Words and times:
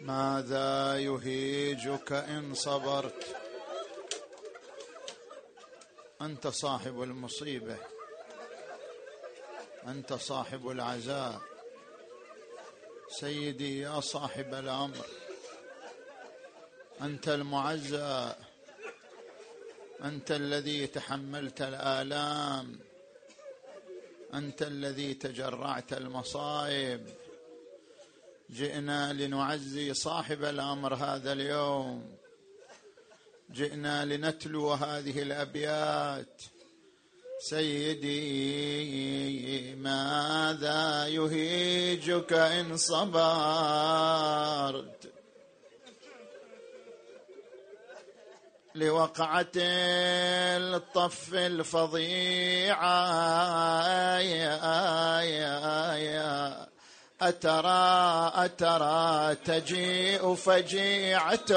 ماذا 0.00 0.98
يهيجك 0.98 2.12
إن 2.12 2.54
صبرت؟ 2.54 3.36
أنت 6.22 6.46
صاحب 6.46 7.02
المصيبة. 7.02 7.76
أنت 9.86 10.12
صاحب 10.12 10.68
العزاء. 10.68 11.40
سيدي 13.08 13.80
يا 13.80 14.00
صاحب 14.00 14.54
الأمر. 14.54 15.06
أنت 17.02 17.28
المعزى 17.28 18.34
أنت 20.04 20.32
الذي 20.32 20.86
تحملت 20.86 21.62
الآلام. 21.62 22.78
أنت 24.34 24.62
الذي 24.62 25.14
تجرعت 25.14 25.92
المصائب. 25.92 27.25
جئنا 28.50 29.12
لنعزي 29.12 29.94
صاحب 29.94 30.44
الأمر 30.44 30.94
هذا 30.94 31.32
اليوم. 31.32 32.16
جئنا 33.50 34.04
لنتلو 34.04 34.72
هذه 34.72 35.22
الأبيات. 35.22 36.42
سيدي 37.38 38.14
ماذا 39.74 41.06
يهيجك 41.06 42.32
إن 42.32 42.76
صبرت؟ 42.76 44.06
لوقعة 48.74 49.52
الطف 49.56 51.34
الفظيعة 51.34 52.78
يا 54.18 55.20
يا 55.20 55.94
يا 55.94 56.65
أترى 57.22 58.32
أترى 58.34 59.34
تجيء 59.44 60.34
فجيعة 60.34 61.52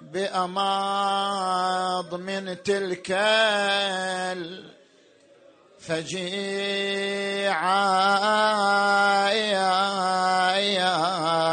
بأماض 0.00 2.14
من 2.14 2.62
تلك 2.62 3.10
الفجيعة. 5.80 6.96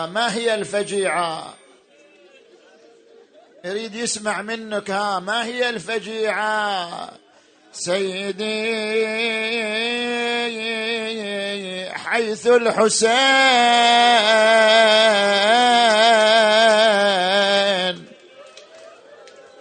ما 0.08 0.34
هي 0.34 0.56
الفجيعة؟ 0.56 1.53
يريد 3.66 3.96
يسمع 3.96 4.42
منك 4.42 4.92
ها 4.92 5.20
ما 5.20 5.46
هي 5.46 5.70
الفجيعة؟ 5.70 7.23
سيدي 7.74 8.54
حيث 11.92 12.48
الحسين. 12.48 13.14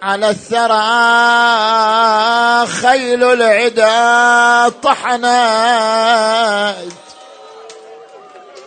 على 0.01 0.29
الثرى 0.29 0.83
خيل 2.67 3.23
العدا 3.23 4.69
طحنت. 4.69 5.23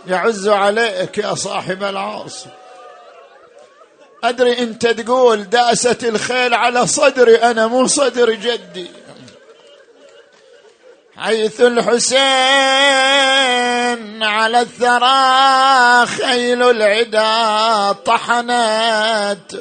يعز 0.07 0.49
عليك 0.49 1.19
يا 1.19 1.35
صاحب 1.35 1.83
العاصي 1.83 2.49
أدري 4.25 4.59
أنت 4.59 4.87
تقول 4.87 5.51
داست 5.51 6.05
الخيل 6.05 6.55
على 6.55 6.87
صدري 6.87 7.37
أنا 7.37 7.67
مو 7.67 7.87
صدر 7.87 8.31
جدي. 8.31 8.91
حيث 11.19 11.61
الحسين 11.61 12.23
على 14.23 14.61
الثرى 14.61 16.07
خيل 16.07 16.63
العدا 16.63 17.93
طحنت 17.93 19.57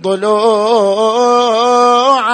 ضلوع 0.00 2.30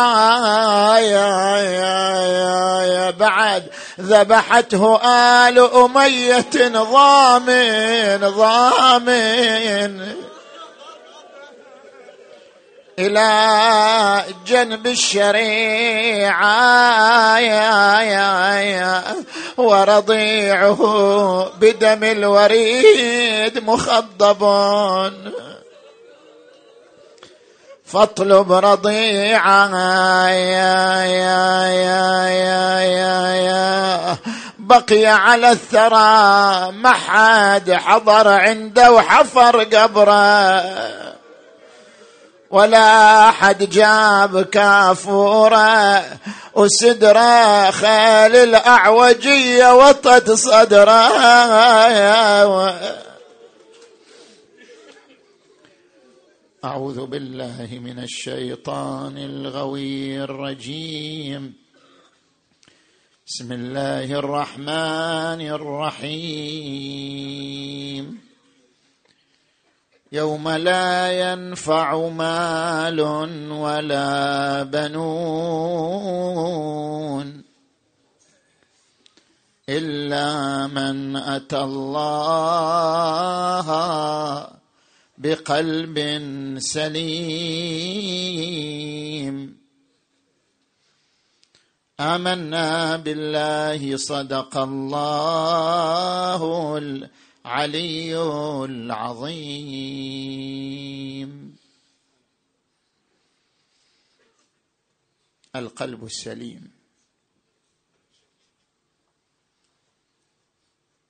يا 0.99 1.59
يا 1.59 2.21
يا 2.21 2.83
يا 2.87 3.11
بعد 3.11 3.65
ذبحته 4.01 4.97
آل 5.05 5.59
أمية 5.59 6.69
ضامن 6.69 8.21
ضامن 8.21 10.13
إلى 12.99 14.25
جنب 14.47 14.87
الشريعة 14.87 16.49
يا 17.39 18.01
يا 18.01 18.61
يا. 18.61 19.03
ورضيعه 19.57 20.81
بدم 21.61 22.05
الوريد 22.05 23.65
مخضب. 23.65 24.43
فاطلب 27.85 28.53
رضيعة 28.53 30.29
يا 30.29 31.05
يا 31.05 31.67
يا 31.67 32.29
يا 32.29 32.81
يا 32.81 33.35
يا. 33.35 34.17
بقي 34.59 35.07
على 35.07 35.51
الثرى 35.51 36.73
ما 36.73 36.93
حد 36.93 37.73
حضر 37.73 38.29
عنده 38.29 38.93
وحفر 38.93 39.65
قبره. 39.65 41.16
ولا 42.51 43.31
حد 43.31 43.71
جاب 43.71 44.43
كافورة 44.43 46.05
وسدرة 46.55 47.71
خيل 47.71 48.37
الأعوجية 48.37 49.75
وطت 49.75 50.31
صدره. 50.31 51.11
أعوذ 56.65 57.07
بالله 57.07 57.69
من 57.83 57.99
الشيطان 57.99 59.19
الغوي 59.19 60.25
الرجيم. 60.25 61.55
بسم 63.27 63.53
الله 63.53 64.19
الرحمن 64.19 65.41
الرحيم. 66.07 66.87
يوم 70.13 70.49
لا 70.49 71.33
ينفع 71.33 72.09
مال 72.09 73.01
ولا 73.51 74.63
بنون 74.63 76.07
إلا 79.69 80.67
من 80.67 81.17
أتى 81.17 81.59
الله 81.59 83.67
بقلب 85.19 85.99
سليم. 86.59 88.17
آمنا 92.01 92.97
بالله 92.97 93.97
صدق 93.97 94.57
الله 94.57 96.79
العلي 97.47 98.19
العظيم. 98.65 99.57
القلب 105.57 106.05
السليم. 106.05 106.73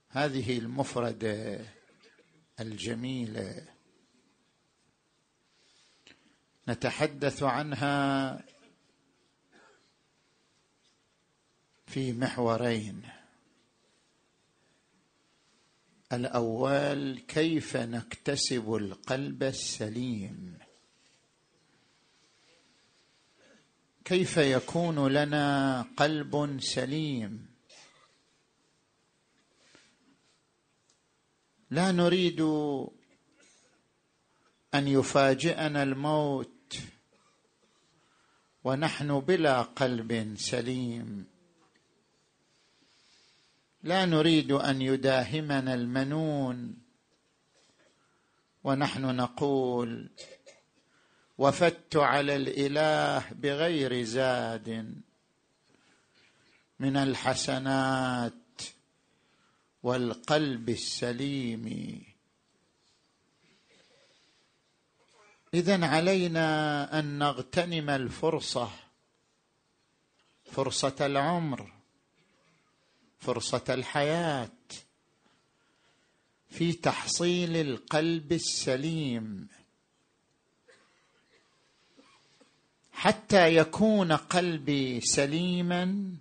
هذه 0.09 0.59
المفرده 0.59 1.65
الجميله 2.61 3.69
نتحدث 6.69 7.43
عنها 7.43 8.45
في 11.87 12.13
محورين. 12.13 13.16
الأول 16.12 17.19
كيف 17.19 17.76
نكتسب 17.76 18.75
القلب 18.75 19.43
السليم؟ 19.43 20.58
كيف 24.05 24.37
يكون 24.37 25.08
لنا 25.08 25.82
قلب 25.97 26.61
سليم؟ 26.61 27.47
لا 31.70 31.93
نريد 31.93 32.41
أن 34.75 34.88
يفاجئنا 34.88 35.82
الموت 35.82 36.79
ونحن 38.64 39.20
بلا 39.20 39.62
قلب 39.62 40.35
سليم. 40.38 41.36
لا 43.87 44.05
نريد 44.05 44.53
أن 44.53 44.83
يداهمنا 44.83 45.75
المنون 45.75 46.79
ونحن 48.65 49.17
نقول 49.17 50.11
وفدت 51.38 51.97
على 51.97 52.37
الإله 52.37 53.31
بغير 53.33 54.03
زاد 54.03 54.94
من 56.81 56.97
الحسنات 56.97 58.62
والقلب 59.83 60.69
السليم. 60.69 62.03
اذا 65.55 65.87
علينا 65.87 66.99
أن 66.99 67.19
نغتنم 67.19 67.91
الفرصة 67.91 68.71
فرصة 70.53 70.97
العمر. 71.00 71.75
فرصة 73.19 73.65
الحياة. 73.69 74.51
في 76.51 76.73
تحصيل 76.73 77.57
القلب 77.57 78.33
السليم. 78.33 79.49
حتى 82.93 83.57
يكون 83.57 84.13
قلبي 84.13 85.01
سليما 85.01 86.15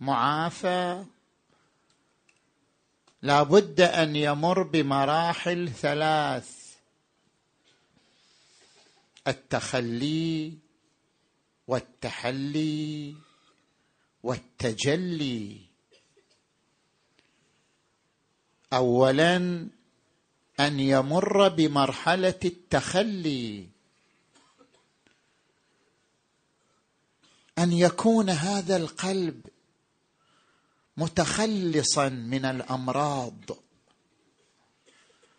معافى 0.00 1.04
لا 3.22 3.42
بد 3.42 3.80
أن 3.80 4.16
يمر 4.16 4.62
بمراحل 4.62 5.68
ثلاث. 5.68 6.76
التخلي 9.28 10.58
والتحلي 11.66 13.14
والتجلي. 14.22 15.69
اولا 18.72 19.36
أن 20.60 20.80
يمر 20.80 21.48
بمرحلة 21.48 22.40
التخلي. 22.44 23.68
أن 27.58 27.72
يكون 27.72 28.30
هذا 28.30 28.76
القلب 28.76 29.46
متخلصا 30.96 32.08
من 32.08 32.44
الأمراض 32.44 33.50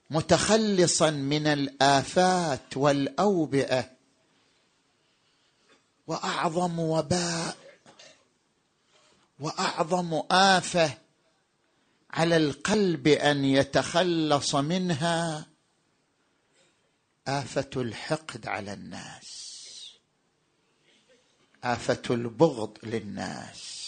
متخلصا 0.09 1.09
من 1.09 1.47
الآفات 1.47 2.77
والأوبئة 2.77 3.89
وأعظم 6.07 6.79
وباء 6.79 7.57
وأعظم 9.39 10.21
آفة 10.31 10.97
على 12.13 12.37
القلب 12.37 13.07
أن 13.07 13.45
يتخلص 13.45 14.55
منها 14.55 15.45
آفة 17.27 17.69
الحقد 17.75 18.47
على 18.47 18.73
الناس. 18.73 19.51
آفة 21.63 22.01
البغض 22.09 22.77
للناس. 22.83 23.81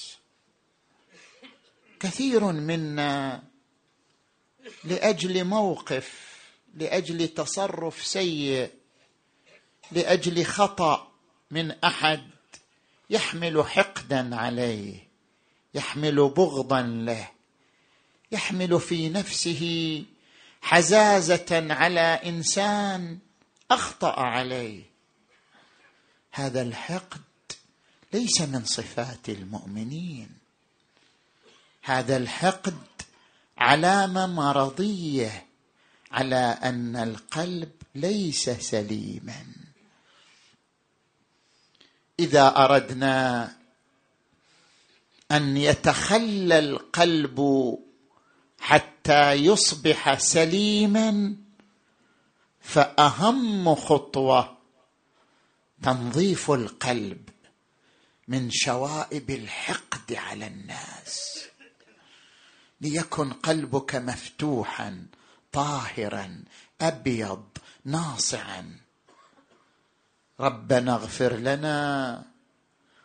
كثير 1.99 2.43
منا 2.51 3.43
لأجل 4.83 5.43
موقف 5.43 6.33
لأجل 6.73 7.27
تصرف 7.27 8.05
سيء 8.07 8.71
لأجل 9.91 10.45
خطأ 10.45 11.11
من 11.51 11.71
أحد 11.71 12.29
يحمل 13.09 13.65
حقدا 13.65 14.35
عليه 14.35 15.07
يحمل 15.73 16.15
بغضا 16.15 16.81
له. 16.81 17.29
يحمل 18.33 18.79
في 18.79 19.09
نفسه 19.09 20.03
حزازة 20.61 21.67
على 21.73 22.19
إنسان 22.25 23.19
أخطأ 23.71 24.19
عليه. 24.19 24.83
هذا 26.31 26.61
الحقد 26.61 27.21
ليس 28.13 28.41
من 28.41 28.65
صفات 28.65 29.29
المؤمنين. 29.29 30.29
هذا 31.81 32.17
الحقد 32.17 32.77
علامة 33.57 34.27
مرضية 34.27 35.45
على 36.11 36.57
أن 36.63 36.95
القلب 36.95 37.71
ليس 37.95 38.49
سليما. 38.49 39.45
إذا 42.19 42.47
أردنا 42.57 43.55
أن 45.31 45.57
يتخلى 45.57 46.59
القلب 46.59 47.39
حتى 48.63 49.31
يصبح 49.33 50.17
سليما 50.17 51.35
فأهم 52.61 53.75
خطوة 53.75 54.57
تنظيف 55.83 56.51
القلب 56.51 57.29
من 58.27 58.51
شوائب 58.51 59.29
الحقد 59.29 60.13
على 60.13 60.47
الناس. 60.47 61.39
ليكن 62.81 63.33
قلبك 63.33 63.95
مفتوحا 63.95 65.05
طاهرا 65.51 66.43
أبيض 66.81 67.43
ناصعا. 67.85 68.77
ربنا 70.39 70.93
اغفر 70.95 71.33
لنا 71.33 72.23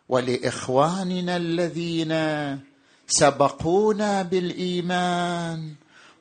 ولإخواننا 0.09 1.37
الذين 1.37 2.13
سبقونا 3.09 4.23
بالإيمان 4.23 5.75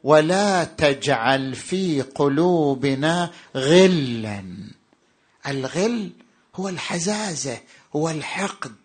ولا 0.04 0.64
تجعل 0.64 1.56
في 1.56 2.02
قلوبنا 2.02 3.32
غلا. 3.56 4.44
الغل 5.48 6.12
هو 6.56 6.70
الحزازة 6.70 7.58
هو 7.96 8.10
الحقد. 8.10 8.76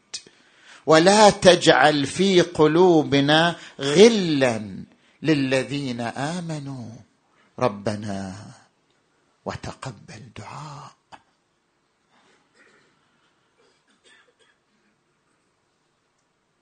ولا 0.86 1.30
تجعل 1.30 2.06
في 2.06 2.40
قلوبنا 2.40 3.56
غلا 3.80 4.84
للذين 5.22 6.00
آمنوا. 6.00 6.90
ربنا 7.58 8.34
وتقبل 9.44 10.22
دعاء. 10.38 11.01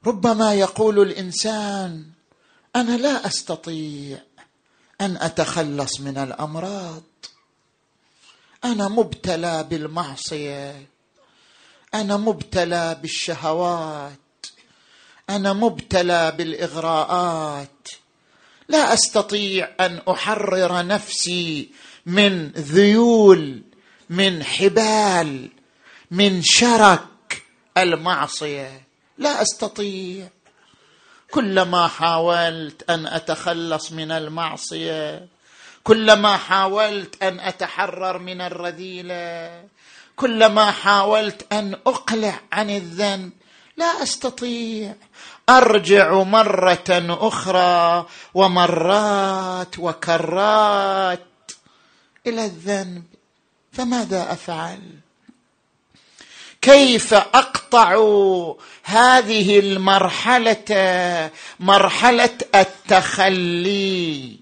ربما 0.06 0.54
يقول 0.54 0.98
الإنسان 0.98 2.04
أنا 2.76 2.96
لا 2.96 3.26
أستطيع 3.26 4.18
أن 5.00 5.16
أتخلص 5.16 6.00
من 6.00 6.18
الأمراض. 6.18 7.02
أنا 8.64 8.88
مبتلى 8.88 9.62
بالمعصية. 9.70 10.86
أنا 11.94 12.16
مبتلى 12.16 12.98
بالشهوات. 13.02 14.46
أنا 15.30 15.52
مبتلى 15.52 16.30
بالإغراءات. 16.30 17.88
لا 18.68 18.94
أستطيع 18.94 19.68
أن 19.80 20.00
أحرر 20.08 20.86
نفسي 20.86 21.70
من 22.06 22.48
ذيول 22.48 23.62
من 24.10 24.44
حبال 24.44 25.50
من 26.10 26.42
شرك 26.42 27.42
المعصية. 27.76 28.89
لا 29.20 29.42
أستطيع. 29.42 30.28
كلما 31.30 31.86
حاولت 31.86 32.90
أن 32.90 33.06
أتخلص 33.06 33.92
من 33.92 34.10
المعصية 34.10 35.26
كلما 35.84 36.36
حاولت 36.36 37.22
أن 37.22 37.40
أتحرر 37.40 38.18
من 38.18 38.40
الرذيلة 38.40 39.64
كلما 40.16 40.70
حاولت 40.70 41.52
أن 41.52 41.74
أقلع 41.86 42.40
عن 42.52 42.70
الذنب 42.70 43.32
لا 43.76 44.02
أستطيع. 44.02 44.94
أرجع 45.48 46.22
مرة 46.22 47.16
أخرى 47.28 48.06
ومرات 48.34 49.78
وكرات 49.78 51.26
إلى 52.26 52.44
الذنب 52.44 53.04
فماذا 53.72 54.32
أفعل؟ 54.32 54.99
كيف 56.62 57.14
اقطع 57.14 57.96
هذه 58.82 59.58
المرحلة 59.58 61.30
مرحلة 61.60 62.38
التخلي؟ 62.54 64.36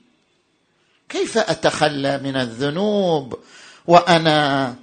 كيف 1.08 1.38
أتخلى 1.38 2.18
من 2.18 2.36
الذنوب 2.36 3.38
وأنا 3.86 4.74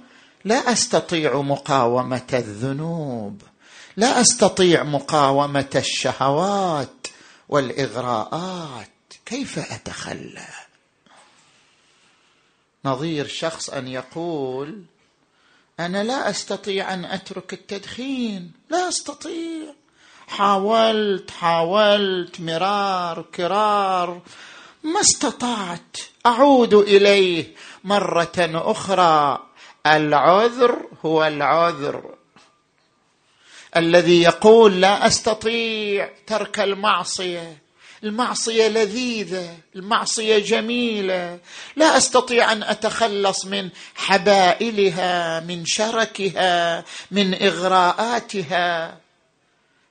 لا 0.44 0.72
أستطيع 0.72 1.40
مقاومة 1.40 2.26
الذنوب؟ 2.32 3.42
لا 3.96 4.20
أستطيع 4.20 4.82
مقاومة 4.82 5.70
الشهوات 5.74 7.06
والإغراءات. 7.48 8.88
كيف 9.26 9.72
أتخلى؟ 9.72 10.48
نظير 12.84 13.26
شخص 13.26 13.70
أن 13.70 13.88
يقول 13.88 14.82
أنا 15.80 16.04
لا 16.04 16.30
أستطيع 16.30 16.94
أن 16.94 17.04
أترك 17.04 17.52
التدخين. 17.52 18.52
لا 18.70 18.88
أستطيع. 18.88 19.74
حاولت 20.28 21.30
حاولت 21.30 22.40
مرار 22.40 23.22
كرار. 23.34 24.20
ما 24.82 25.00
استطعت. 25.00 25.96
أعود 26.26 26.74
إليه 26.74 27.54
مرة 27.84 28.32
أخرى. 28.38 29.46
العذر 29.86 30.86
هو 31.04 31.24
العذر. 31.24 32.14
الذي 33.76 34.22
يقول 34.22 34.80
لا 34.80 35.06
أستطيع 35.06 36.10
ترك 36.26 36.60
المعصية. 36.60 37.65
المعصية 38.04 38.68
لذيذة 38.68 39.56
المعصية 39.76 40.38
جميلة. 40.38 41.38
لا 41.76 41.96
أستطيع 41.96 42.52
أن 42.52 42.62
أتخلص 42.62 43.44
من 43.44 43.68
حبائلها 43.94 45.40
من 45.40 45.66
شركها 45.66 46.84
من 47.10 47.42
إغراءاتها. 47.42 48.96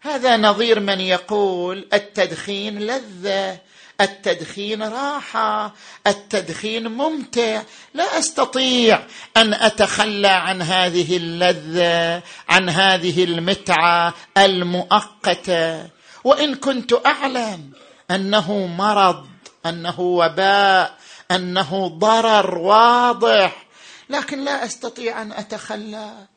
هذا 0.02 0.38
نظير 0.38 0.80
من 0.80 1.02
يقول 1.02 1.88
التدخين 1.94 2.80
لذة 2.80 3.60
التدخين 4.02 4.84
راحة 4.84 5.74
التدخين 6.08 6.88
ممتع. 6.88 7.62
لا 7.94 8.20
أستطيع 8.20 9.04
أن 9.38 9.54
أتخلى 9.54 10.28
عن 10.28 10.62
هذه 10.62 11.18
اللذة 11.18 12.24
عن 12.50 12.70
هذه 12.70 13.24
المتعة 13.24 14.14
المؤقتة. 14.38 15.90
وإن 16.24 16.56
كنت 16.56 16.94
أعلم 17.06 17.72
أنه 18.12 18.68
مرض 18.68 19.28
أنه 19.66 20.00
وباء 20.00 20.98
أنه 21.32 21.88
ضرر 21.88 22.58
واضح. 22.58 23.66
لكن 24.10 24.46
لا 24.46 24.66
أستطيع 24.66 25.22
أن 25.22 25.32
أتخلى. 25.32 26.28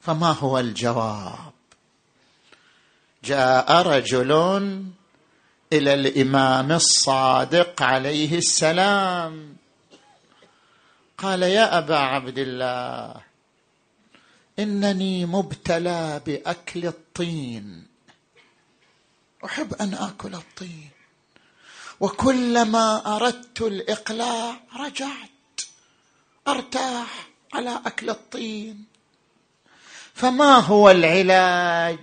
فما 0.00 0.32
هو 0.32 0.58
الجواب؟ 0.58 1.52
جاء 3.24 3.72
رجل 3.72 4.32
إلى 5.72 5.94
الإمام 5.94 6.72
الصادق 6.72 7.82
عليه 7.82 8.38
السلام. 8.38 9.56
قال 11.18 11.42
يا 11.42 11.78
أبا 11.78 11.96
عبد 11.96 12.38
الله 12.38 13.14
إنني 14.58 15.26
مبتلى 15.26 16.20
بأكل 16.26 16.86
الطين. 16.86 17.91
أحب 19.44 19.74
أن 19.74 19.94
آكل 19.94 20.34
الطين. 20.34 20.90
وكلما 22.00 23.16
أردت 23.16 23.60
الإقلاع 23.60 24.60
رجعت 24.76 25.60
أرتاح 26.48 27.28
على 27.54 27.82
أكل 27.86 28.10
الطين. 28.10 28.84
فما 30.14 30.58
هو 30.58 30.90
العلاج؟ 30.90 31.98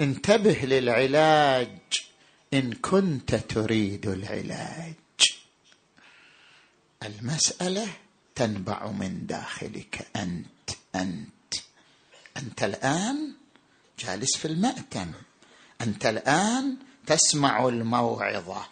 انتبه 0.00 0.58
للعلاج. 0.62 1.78
إن 2.54 2.72
كنت 2.72 3.34
تريد 3.34 4.06
العلاج. 4.06 4.94
المسألة 7.02 7.88
تنبع 8.34 8.86
من 8.86 9.26
داخلك 9.26 10.08
أنت 10.16 10.70
أنت. 10.94 11.54
أنت 12.36 12.62
الآن 12.62 13.34
جالس 13.98 14.36
في 14.36 14.44
المأتم. 14.44 15.12
أنت 15.82 16.06
الآن 16.06 16.76
تسمع 17.06 17.68
الموعظة. 17.68 18.66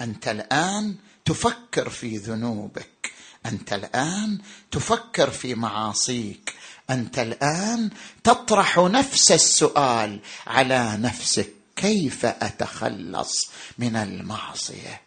أنت 0.00 0.28
الآن 0.28 0.94
تفكر 1.24 1.88
في 1.88 2.16
ذنوبك. 2.16 3.12
أنت 3.46 3.72
الآن 3.72 4.38
تفكر 4.70 5.30
في 5.30 5.54
معاصيك. 5.54 6.54
أنت 6.90 7.18
الآن 7.18 7.90
تطرح 8.24 8.78
نفس 8.78 9.32
السؤال 9.32 10.20
على 10.46 10.96
نفسك. 11.00 11.52
كيف 11.76 12.26
أتخلص 12.26 13.50
من 13.78 13.96
المعصية؟ 13.96 15.00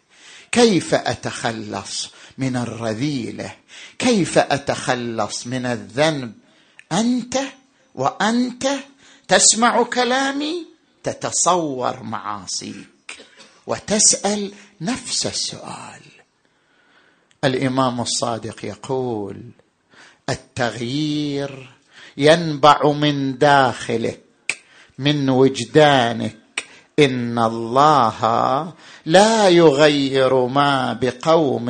كيف 0.52 0.94
أتخلص 0.94 2.10
من 2.38 2.56
الرذيلة؟ 2.56 3.56
كيف 3.98 4.38
أتخلص 4.38 5.46
من 5.46 5.66
الذنب؟ 5.66 6.32
أنت 6.92 7.38
وأنت 7.94 8.68
تسمع 9.28 9.82
كلامي؟ 9.82 10.75
تتصور 11.08 12.02
معاصيك 12.02 13.16
وتسأل 13.66 14.52
نفس 14.80 15.26
السؤال. 15.26 16.02
الإمام 17.44 18.00
الصادق 18.00 18.64
يقول 18.64 19.42
التغيير 20.28 21.68
ينبع 22.16 22.92
من 22.92 23.38
داخلك 23.38 24.22
من 24.98 25.30
وجدانك. 25.30 26.36
إن 26.98 27.38
الله 27.38 28.20
لا 29.06 29.48
يغير 29.48 30.46
ما 30.46 30.92
بقوم 30.92 31.68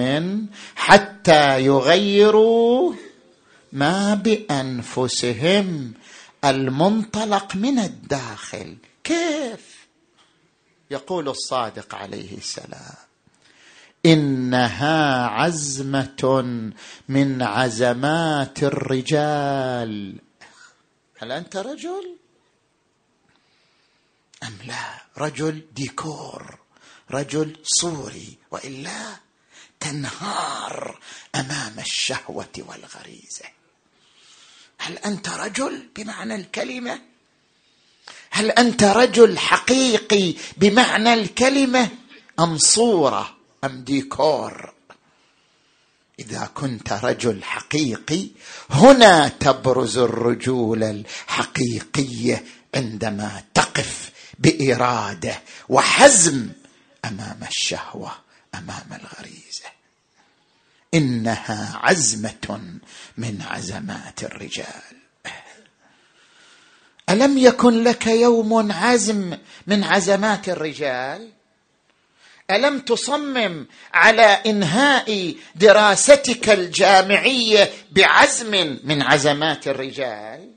حتى 0.77 1.65
يغيروا 1.65 2.93
ما 3.73 4.15
بأنفسهم. 4.15 5.93
المنطلق 6.45 7.57
من 7.57 7.79
الداخل 7.79 8.77
كيف؟ 9.07 9.87
يقول 10.91 11.29
الصادق 11.29 11.95
عليه 11.95 12.39
السلام 12.39 12.95
إنها 14.07 15.27
عزمة 15.27 16.23
من 17.09 17.43
عزمات 17.43 18.63
الرجال. 18.63 20.21
هل 21.19 21.33
أنت 21.33 21.57
رجل؟ 21.57 22.17
أم 24.43 24.59
لا؟ 24.65 25.03
رجل 25.19 25.67
ديكور 25.73 26.59
رجل 27.11 27.57
صوري 27.63 28.39
وإلا 28.51 29.17
تنهار 29.81 31.01
أمام 31.35 31.79
الشهوة 31.79 32.55
والغريزة. 32.59 33.45
هل 34.79 34.99
أنت 34.99 35.29
رجل؟ 35.29 35.89
بمعنى 35.97 36.35
الكلمة 36.35 37.01
هل 38.37 38.51
أنت 38.51 38.85
رجل 38.85 39.39
حقيقي 39.39 40.35
بمعنى 40.57 41.15
الكلمة 41.15 41.89
أم 42.41 42.59
صورة 42.59 43.37
أم 43.65 43.85
ديكور؟ 43.85 44.73
إذا 46.19 46.51
كنت 46.55 46.93
رجل 46.93 47.45
حقيقي 47.45 48.29
هنا 48.71 49.29
تبرز 49.29 49.99
الرجوله 49.99 50.91
الحقيقيه 50.91 52.45
عندما 52.75 53.43
تقف 53.55 54.11
بإرادة 54.39 55.43
وحزم 55.69 56.49
أمام 57.05 57.41
الشهوة 57.49 58.13
أمام 58.55 58.87
الغريزة. 58.93 59.71
إنها 60.95 61.81
عزمة 61.83 62.79
من 63.17 63.43
عزمات 63.43 64.25
الرجال. 64.25 64.96
ألم 67.17 67.39
يكن 67.39 67.85
لك 67.85 68.07
يوم 68.07 68.73
عزم 68.73 69.37
من 69.67 69.85
عزمات 69.85 70.49
الرجال؟ 70.49 71.29
ألم 72.51 72.79
تصمم 72.79 73.67
على 73.95 74.23
إنهاء 74.23 75.35
دراستك 75.55 76.51
الجامعية 76.51 77.71
بعزم 77.93 78.79
من 78.85 79.03
عزمات 79.03 79.69
الرجال؟ 79.69 80.51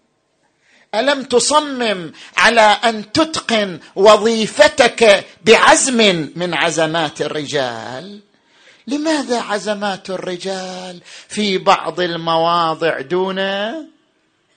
ألم 0.96 1.24
تصمم 1.24 2.12
على 2.38 2.62
أن 2.62 3.12
تتقن 3.12 3.80
وظيفتك 3.96 5.26
بعزم 5.46 6.30
من 6.36 6.54
عزمات 6.54 7.22
الرجال؟ 7.22 8.20
لماذا 8.88 9.42
عزمات 9.42 10.10
الرجال 10.10 11.02
في 11.28 11.58
بعض 11.58 12.00
المواضع 12.00 13.02
دون 13.02 13.40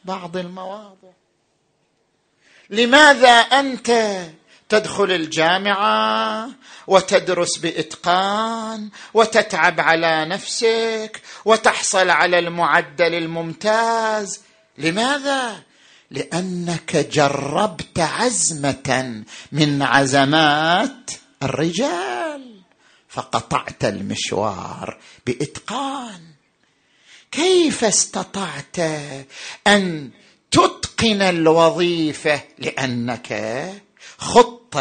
بعض 0.04 0.36
المواضع؟ 0.36 1.01
لماذا 2.72 3.30
أنت 3.30 4.20
تدخل 4.68 5.12
الجامعة 5.12 6.50
وتدرس 6.86 7.56
بإتقان 7.58 8.90
وتتعب 9.14 9.80
على 9.80 10.24
نفسك 10.24 11.22
وتحصل 11.44 12.10
على 12.10 12.38
المعدل 12.38 13.14
الممتاز؟ 13.14 14.40
لماذا؟ 14.78 15.62
لأنك 16.10 16.96
جربت 16.96 17.98
عزمة 17.98 19.22
من 19.52 19.82
عزمات 19.82 21.10
الرجال 21.42 22.60
فقطعت 23.08 23.84
المشوار 23.84 24.98
بإتقان. 25.26 26.20
كيف 27.32 27.84
استطعت 27.84 28.78
أن 29.66 30.10
تتقن 30.52 31.22
الوظيفة 31.22 32.42
لأنك 32.58 33.30
خط 34.18 34.76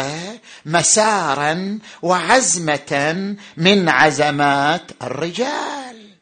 مسارا 0.66 1.78
وعزمة 2.02 3.36
من 3.56 3.88
عزمات 3.88 5.02
الرجال. 5.02 6.12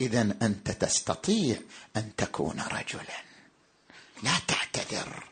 اذا 0.00 0.34
أنت 0.42 0.70
تستطيع 0.70 1.56
أن 1.96 2.10
تكون 2.16 2.62
رجلا. 2.72 3.18
لا 4.22 4.32
تعتذر. 4.48 5.24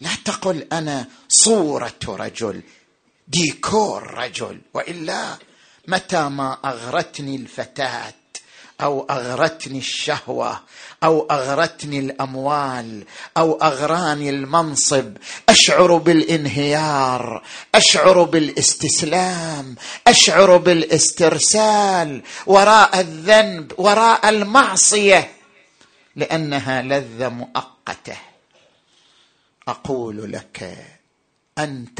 لا 0.00 0.10
تقل 0.24 0.66
أنا 0.72 1.06
صورة 1.28 2.00
رجل 2.08 2.62
ديكور 3.28 4.14
رجل 4.14 4.60
وإلا 4.74 5.38
متى 5.88 6.28
ما 6.28 6.58
أغرتني 6.64 7.36
الفتاة 7.36 8.14
أو 8.82 9.06
أغرتني 9.10 9.78
الشهوة 9.78 10.60
أو 11.04 11.26
أغرتني 11.30 11.98
الأموال 11.98 13.04
أو 13.36 13.52
أغراني 13.52 14.30
المنصب. 14.30 15.16
أشعر 15.48 15.96
بالانهيار 15.96 17.42
أشعر 17.74 18.22
بالإستسلام 18.22 19.76
أشعر 20.06 20.56
بالإسترسال. 20.56 22.22
وراء 22.46 23.00
الذنب 23.00 23.72
وراء 23.78 24.28
المعصية. 24.28 25.30
لأنها 26.16 26.82
لذة 26.82 27.28
مؤقتة. 27.28 28.16
أقول 29.68 30.32
لك 30.32 30.86
أنت 31.58 31.98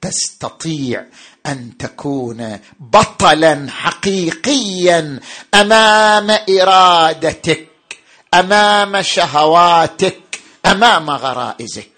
تستطيع 0.00 1.06
أن 1.46 1.76
تكون 1.76 2.58
بطلا 2.80 3.70
حقيقيا 3.70 5.20
أمام 5.54 6.30
إرادتك 6.50 7.68
أمام 8.34 9.02
شهواتك 9.02 10.40
أمام 10.66 11.10
غرائزك. 11.10 11.90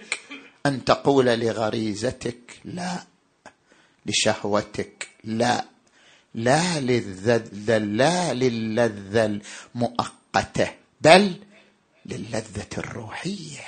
أن 0.67 0.85
تقول 0.85 1.27
لغريزتك 1.27 2.61
لا 2.65 3.05
لشهوتك 4.07 5.09
لا 5.25 5.65
لا 6.35 6.81
للذة 6.81 7.79
لا 7.79 8.35
للذة 8.35 9.41
المؤقتة 9.75 10.71
بل 11.01 11.35
للذة 12.07 12.79
الروحية. 12.79 13.65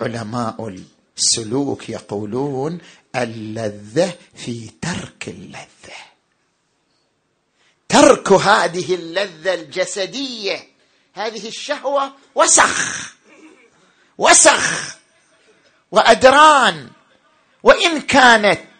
علماء 0.00 0.68
السلوك 1.16 1.88
يقولون 1.88 2.78
اللذة 3.16 4.14
في 4.34 4.70
ترك 4.82 5.28
اللذة. 5.28 6.00
ترك 7.88 8.32
هذه 8.32 8.94
اللذة 8.94 9.54
الجسدية. 9.54 10.68
هذه 11.14 11.48
الشهوة 11.48 12.12
وسخ. 12.34 13.14
وسخ. 14.18 14.96
وأدران. 15.92 16.90
وإن 17.62 18.00
كانت 18.00 18.70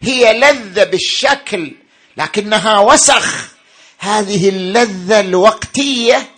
هي 0.00 0.40
لذة 0.40 0.84
بالشكل 0.84 1.74
لكنها 2.16 2.78
وسخ 2.78 3.54
هذه 3.98 4.48
اللذة 4.48 5.20
الوقتية 5.20 6.30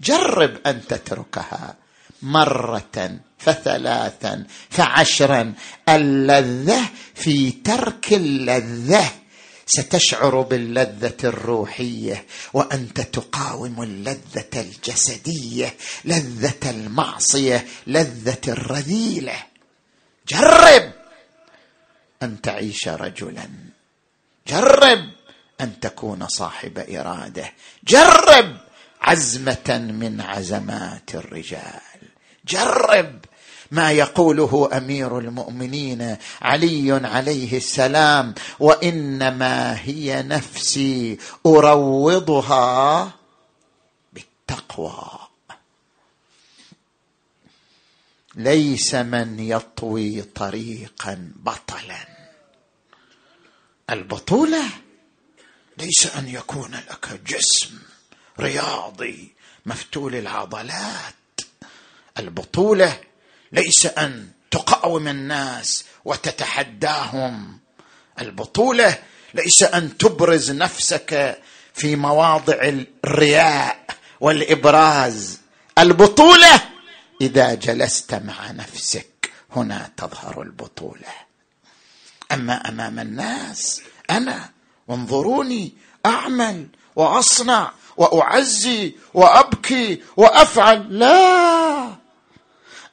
جرب 0.00 0.58
أن 0.66 0.86
تتركها 0.86 1.76
مرة 2.22 3.18
فثلاثا 3.44 4.46
فعشرا. 4.70 5.54
اللذة 5.88 6.88
في 7.14 7.50
ترك 7.50 8.12
اللذة. 8.12 9.10
ستشعر 9.66 10.40
باللذة 10.40 11.16
الروحية 11.24 12.26
وأنت 12.52 13.00
تقاوم 13.00 13.82
اللذة 13.82 14.60
الجسدية 14.60 15.74
لذة 16.04 16.70
المعصية 16.70 17.66
لذة 17.86 18.40
الرذيلة. 18.48 19.36
جرب 20.28 20.92
أن 22.22 22.40
تعيش 22.40 22.88
رجلا. 22.88 23.48
جرب 24.48 25.12
أن 25.60 25.80
تكون 25.80 26.28
صاحب 26.28 26.78
إرادة. 26.78 27.52
جرب 27.84 28.56
عزمة 29.00 29.78
من 29.92 30.20
عزمات 30.20 31.14
الرجال. 31.14 31.80
جرب 32.46 33.24
ما 33.72 33.92
يقوله 33.92 34.68
أمير 34.72 35.18
المؤمنين 35.18 36.16
علي 36.42 36.92
عليه 36.92 37.56
السلام 37.56 38.34
وإنما 38.60 39.80
هي 39.80 40.22
نفسي 40.22 41.18
أروضها 41.46 43.12
بالتقوى. 44.12 45.18
ليس 48.34 48.94
من 48.94 49.40
يطوي 49.40 50.22
طريقا 50.22 51.32
بطلا. 51.36 52.06
البطولة 53.90 54.62
ليس 55.78 56.06
أن 56.16 56.28
يكون 56.28 56.70
لك 56.74 57.20
جسم 57.26 57.78
رياضي 58.40 59.34
مفتول 59.66 60.14
العضلات. 60.14 61.14
البطولة 62.18 63.00
ليس 63.52 63.86
أن 63.86 64.28
تقاوم 64.50 65.08
الناس 65.08 65.84
وتتحداهم. 66.04 67.58
البطولة 68.20 68.98
ليس 69.34 69.62
أن 69.62 69.98
تبرز 69.98 70.50
نفسك 70.50 71.38
في 71.74 71.96
مواضع 71.96 72.72
الرياء 73.04 73.86
والإبراز. 74.20 75.40
البطولة 75.78 76.60
إذا 77.20 77.54
جلست 77.54 78.14
مع 78.14 78.50
نفسك 78.50 79.30
هنا 79.56 79.90
تظهر 79.96 80.42
البطولة. 80.42 81.12
أما 82.32 82.68
أمام 82.68 82.98
الناس 82.98 83.82
أنا 84.10 84.50
وانظروني 84.88 85.72
أعمل 86.06 86.66
وأصنع 86.96 87.72
وأعزي 87.96 88.94
وأبكي 89.14 90.02
وأفعل. 90.16 90.98
لا! 90.98 92.01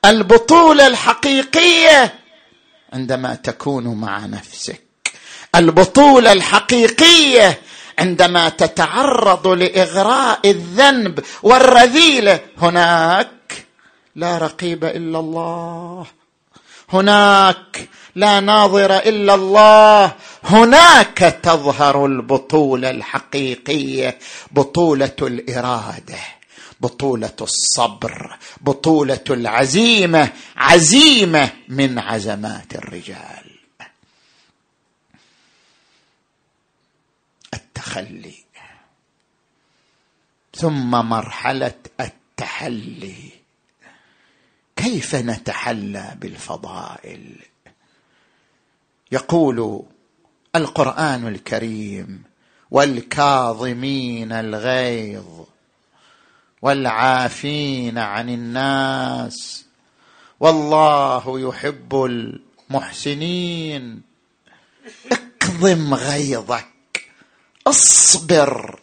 البطولة 0.05 0.87
الحقيقية 0.87 2.13
عندما 2.93 3.35
تكون 3.35 3.87
مع 3.87 4.25
نفسك. 4.25 4.81
البطولة 5.55 6.31
الحقيقية 6.31 7.59
عندما 7.99 8.49
تتعرض 8.49 9.47
لإغراء 9.47 10.39
الذنب 10.45 11.23
والرذيله 11.43 12.39
هناك 12.61 13.65
لا 14.15 14.37
رقيب 14.37 14.85
إلا 14.85 15.19
الله. 15.19 16.05
هناك 16.89 17.89
لا 18.15 18.39
ناظر 18.39 18.97
إلا 18.97 19.35
الله. 19.35 20.11
هناك 20.43 21.39
تظهر 21.43 22.05
البطولة 22.05 22.89
الحقيقية 22.89 24.19
بطولة 24.51 25.15
الإرادة. 25.21 26.38
بطولة 26.81 27.35
الصبر 27.41 28.37
بطولة 28.61 29.23
العزيمة 29.29 30.33
عزيمة 30.55 31.51
من 31.67 31.99
عزمات 31.99 32.75
الرجال. 32.75 33.59
التخلي. 37.53 38.35
ثم 40.55 40.91
مرحلة 40.91 41.79
التحلي. 41.99 43.31
كيف 44.75 45.15
نتحلى 45.15 46.15
بالفضائل؟ 46.19 47.35
يقول 49.11 49.83
القرآن 50.55 51.27
الكريم 51.27 52.23
والكاظمين 52.71 54.31
الغيظ 54.31 55.48
والعافين 56.61 57.97
عن 57.97 58.29
الناس. 58.29 59.65
والله 60.39 61.39
يحب 61.39 62.03
المحسنين. 62.69 64.01
اكظم 65.11 65.93
غيظك. 65.93 67.09
اصبر. 67.67 68.79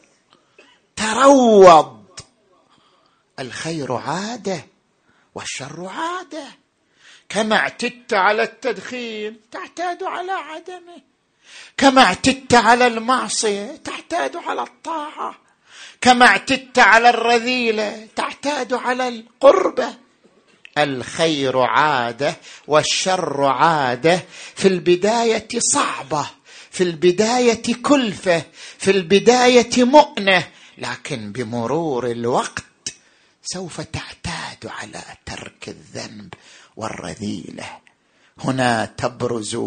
تروض. 0.96 2.06
الخير 3.38 3.92
عادة 3.92 4.66
والشر 5.34 5.86
عادة. 5.86 6.46
كما 7.28 7.56
اعتدت 7.56 8.14
على 8.14 8.42
التدخين 8.42 9.40
تعتاد 9.50 10.02
على 10.02 10.32
عدمه. 10.32 11.02
كما 11.76 12.02
اعتدت 12.02 12.54
على 12.54 12.86
المعصية 12.86 13.76
تعتاد 13.76 14.36
على 14.36 14.62
الطاعة. 14.62 15.45
كما 16.06 16.26
اعتدت 16.26 16.78
على 16.78 17.10
الرذيلة 17.10 18.08
تعتاد 18.16 18.72
على 18.72 19.08
القربه 19.08 19.94
الخير 20.78 21.58
عادة 21.58 22.36
والشر 22.66 23.44
عادة 23.44 24.24
في 24.54 24.68
البداية 24.68 25.48
صعبة 25.58 26.26
في 26.70 26.82
البداية 26.82 27.62
كلفة 27.82 28.42
في 28.78 28.90
البداية 28.90 29.84
مؤنة 29.84 30.48
لكن 30.78 31.32
بمرور 31.32 32.10
الوقت 32.10 32.94
سوف 33.42 33.80
تعتاد 33.80 34.70
على 34.80 35.02
ترك 35.26 35.68
الذنب 35.68 36.34
والرذيلة. 36.76 37.78
هنا 38.38 38.84
تبرز 38.84 39.58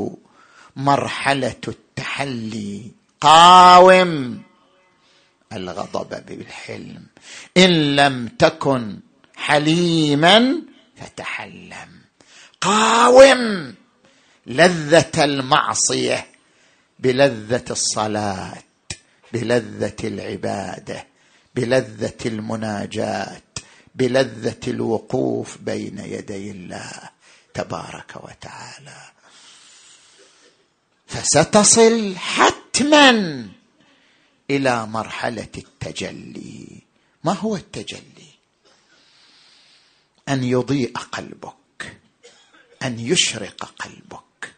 مرحلة 0.75 1.62
التحلي. 1.67 2.91
قاوم! 3.21 4.48
الغضب 5.53 6.25
بالحلم. 6.25 7.05
إن 7.57 7.95
لم 7.95 8.27
تكن 8.27 8.99
حليما 9.35 10.62
فتحلم. 10.97 12.01
قاوم 12.62 13.75
لذة 14.47 15.23
المعصية 15.23 16.27
بلذة 16.99 17.65
الصلاة 17.69 18.57
بلذة 19.33 19.95
العبادة 20.03 21.07
بلذة 21.55 22.17
المناجاة 22.25 23.41
بلذة 23.95 24.59
الوقوف 24.67 25.57
بين 25.57 25.99
يدي 25.99 26.51
الله 26.51 26.91
تبارك 27.53 28.13
وتعالى. 28.15 29.01
فستصل 31.07 32.15
حتما 32.17 33.47
إلى 34.49 34.85
مرحلة 34.85 35.47
التجلي. 35.57 36.81
ما 37.23 37.33
هو 37.33 37.55
التجلي؟ 37.55 38.29
أن 40.29 40.43
يضيء 40.43 40.97
قلبك 40.97 41.97
أن 42.83 42.99
يشرق 42.99 43.73
قلبك. 43.79 44.53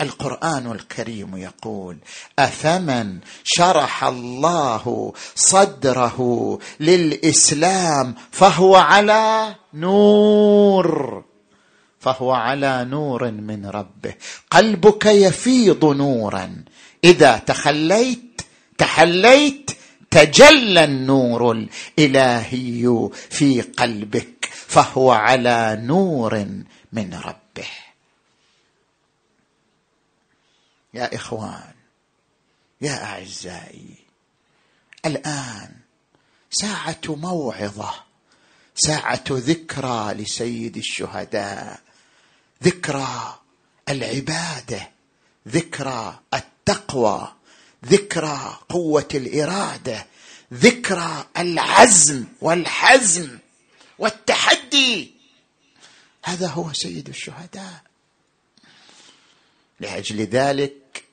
القرآن 0.00 0.72
الكريم 0.72 1.36
يقول 1.36 1.98
أفمن 2.38 3.18
شرح 3.44 4.04
الله 4.04 5.12
صدره 5.34 6.58
للإسلام 6.80 8.14
فهو 8.30 8.76
على 8.76 9.54
نور 9.74 11.24
فهو 12.00 12.32
على 12.32 12.84
نور 12.84 13.30
من 13.30 13.66
ربه. 13.66 14.14
قلبك 14.50 15.06
يفيض 15.06 15.84
نورا. 15.84 16.64
إذا 17.04 17.38
تخليت 17.38 18.40
تحليت 18.78 19.70
تجلى 20.10 20.84
النور 20.84 21.52
الإلهي 21.52 23.10
في 23.30 23.62
قلبك 23.62 24.48
فهو 24.52 25.12
على 25.12 25.78
نور 25.80 26.46
من 26.92 27.14
ربه. 27.14 27.68
يا 30.94 31.14
إخوان 31.14 31.74
يا 32.80 33.04
أعزائي 33.04 33.96
الآن 35.06 35.74
ساعة 36.50 37.00
موعظة 37.08 37.94
ساعة 38.74 39.24
ذكرى 39.30 40.14
لسيد 40.14 40.76
الشهداء 40.76 41.80
ذكرى 42.64 43.38
العبادة 43.88 44.90
ذكرى 45.48 46.20
التقوى. 46.34 47.32
ذكرى 47.86 48.58
قوة 48.68 49.08
الإرادة 49.14 50.06
ذكرى 50.54 51.26
العزم 51.38 52.24
والحزم 52.40 53.38
والتحدي. 53.98 55.10
هذا 56.24 56.46
هو 56.46 56.72
سيد 56.72 57.08
الشهداء. 57.08 57.82
لأجل 59.80 60.20
ذلك 60.20 61.04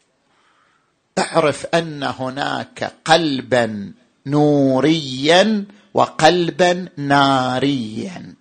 أعرف 1.17 1.65
أن 1.65 2.03
هناك 2.03 2.93
قلبا 3.05 3.93
نوريا 4.25 5.65
وقلبا 5.93 6.87
ناريا. 6.97 8.35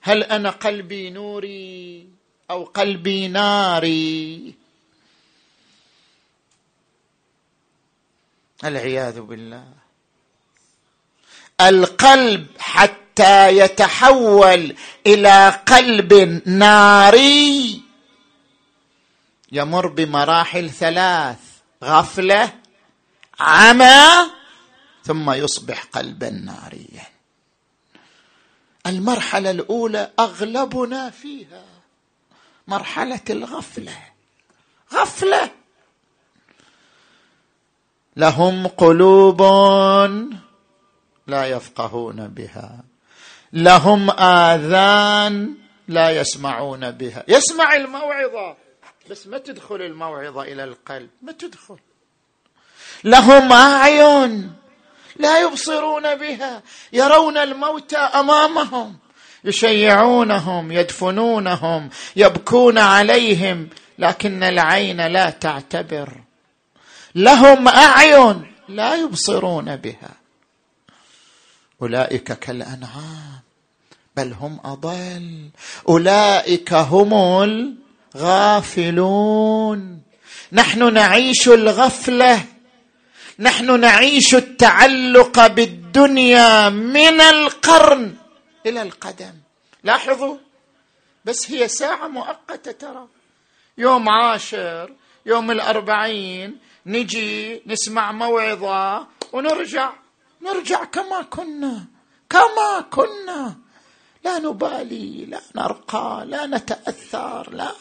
هل 0.00 0.22
أنا 0.22 0.50
قلبي 0.50 1.10
نوري 1.10 2.08
أو 2.50 2.64
قلبي 2.64 3.28
ناري؟ 3.28 4.54
العياذ 8.64 9.20
بالله. 9.20 9.72
القلب 11.60 12.46
حتى 12.58 13.48
يتحول 13.58 14.76
إلى 15.06 15.48
قلب 15.66 16.42
ناري 16.46 17.82
يمر 19.52 19.86
بمراحل 19.86 20.70
ثلاث 20.70 21.38
غفلة 21.84 22.52
عمى 23.40 24.30
ثم 25.04 25.30
يصبح 25.30 25.84
قلبا 25.84 26.30
ناريا. 26.30 27.06
المرحلة 28.86 29.50
الأولى 29.50 30.12
أغلبنا 30.18 31.10
فيها 31.10 31.64
مرحلة 32.68 33.20
الغفلة. 33.30 34.02
غفلة! 34.94 35.57
لهم 38.18 38.66
قلوب 38.66 39.42
لا 41.26 41.46
يفقهون 41.46 42.28
بها. 42.28 42.84
لهم 43.52 44.10
آذان 44.10 45.54
لا 45.88 46.10
يسمعون 46.10 46.90
بها. 46.90 47.24
يسمع 47.28 47.74
الموعظة 47.74 48.56
بس 49.10 49.26
ما 49.26 49.38
تدخل 49.38 49.82
الموعظة 49.82 50.42
إلى 50.42 50.64
القلب 50.64 51.10
ما 51.22 51.32
تدخل. 51.32 51.78
لهم 53.04 53.52
أعين 53.52 54.52
لا 55.16 55.40
يبصرون 55.40 56.14
بها 56.14 56.62
يرون 56.92 57.36
الموتى 57.36 57.96
أمامهم 57.96 58.96
يشيعونهم 59.44 60.72
يدفنونهم 60.72 61.90
يبكون 62.16 62.78
عليهم 62.78 63.68
لكن 63.98 64.42
العين 64.42 65.06
لا 65.06 65.30
تعتبر. 65.30 66.27
لهم 67.18 67.68
أعين 67.68 68.52
لا 68.68 68.94
يبصرون 68.94 69.76
بها. 69.76 70.10
أولئك 71.82 72.32
كالأنعام 72.32 73.40
بل 74.16 74.32
هم 74.32 74.60
أضل. 74.64 75.50
أولئك 75.88 76.72
هم 76.72 77.42
الغافلون. 78.14 80.02
نحن 80.52 80.94
نعيش 80.94 81.48
الغفلة. 81.48 82.44
نحن 83.38 83.80
نعيش 83.80 84.34
التعلق 84.34 85.46
بالدنيا 85.46 86.68
من 86.68 87.20
القرن 87.20 88.14
إلى 88.66 88.82
القدم. 88.82 89.34
لاحظوا؟ 89.84 90.36
بس 91.24 91.50
هي 91.50 91.68
ساعة 91.68 92.08
مؤقتة 92.08 92.72
ترى. 92.72 93.06
يوم 93.78 94.08
عاشر 94.08 94.92
يوم 95.26 95.50
الأربعين 95.50 96.67
نجي 96.88 97.62
نسمع 97.66 98.12
موعظة 98.12 99.06
ونرجع. 99.32 99.92
نرجع 100.42 100.84
كما 100.84 101.22
كنا 101.22 101.86
كما 102.30 102.80
كنا. 102.90 103.56
لا 104.24 104.38
نبالي 104.38 105.26
لا 105.26 105.40
نرقى 105.56 106.24
لا 106.26 106.46
نتأثر 106.46 107.50
لا. 107.52 107.72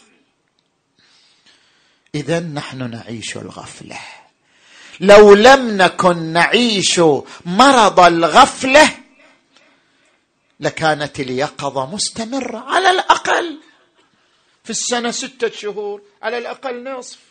اذا 2.16 2.40
نحن 2.40 2.92
نعيش 2.92 3.38
الغفلة. 3.38 4.00
لو 5.00 5.34
لم 5.34 5.78
نكن 5.78 6.18
نعيش 6.18 7.02
مرض 7.46 8.00
الغفلة 8.00 8.98
لكانت 10.60 11.20
اليقظة 11.20 11.86
مستمرة 11.86 12.58
على 12.58 12.90
الأقل. 12.90 13.60
في 14.64 14.70
السنة 14.70 15.12
ستة 15.12 15.50
شهور 15.50 16.02
على 16.22 16.38
الأقل 16.38 16.84
نصف. 16.84 17.27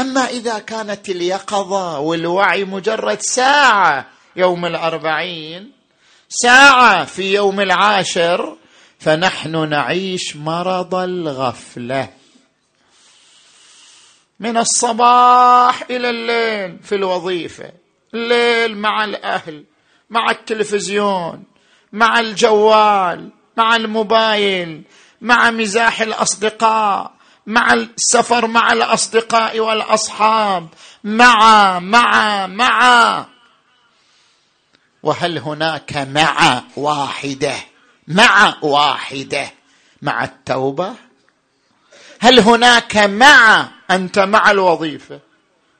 أما 0.00 0.20
إذا 0.20 0.58
كانت 0.58 1.08
اليقظة 1.08 1.98
والوعي 1.98 2.64
مجرد 2.64 3.20
ساعة 3.20 4.06
يوم 4.36 4.66
الأربعين 4.66 5.72
ساعة 6.28 7.04
في 7.04 7.34
يوم 7.34 7.60
العاشر 7.60 8.56
فنحن 8.98 9.68
نعيش 9.68 10.36
مرض 10.36 10.94
الغفلة. 10.94 12.08
من 14.40 14.56
الصباح 14.56 15.82
إلى 15.90 16.10
الليل 16.10 16.78
في 16.82 16.94
الوظيفة 16.94 17.72
الليل 18.14 18.78
مع 18.78 19.04
الأهل 19.04 19.64
مع 20.10 20.30
التلفزيون 20.30 21.44
مع 21.92 22.20
الجوال 22.20 23.30
مع 23.56 23.76
الموبايل 23.76 24.82
مع 25.20 25.50
مزاح 25.50 26.00
الأصدقاء. 26.00 27.17
مع 27.48 27.72
السفر 27.72 28.46
مع 28.46 28.72
الأصدقاء 28.72 29.60
والأصحاب. 29.60 30.68
مع 31.04 31.78
مع 31.78 32.46
مع. 32.46 33.26
وهل 35.02 35.38
هناك 35.38 35.96
مع 35.96 36.62
واحدة؟ 36.76 37.54
مع 38.08 38.54
واحدة. 38.62 39.50
مع 40.02 40.24
التوبة؟ 40.24 40.94
هل 42.20 42.40
هناك 42.40 42.96
مع 42.96 43.68
أنت 43.90 44.18
مع 44.18 44.50
الوظيفة؟ 44.50 45.20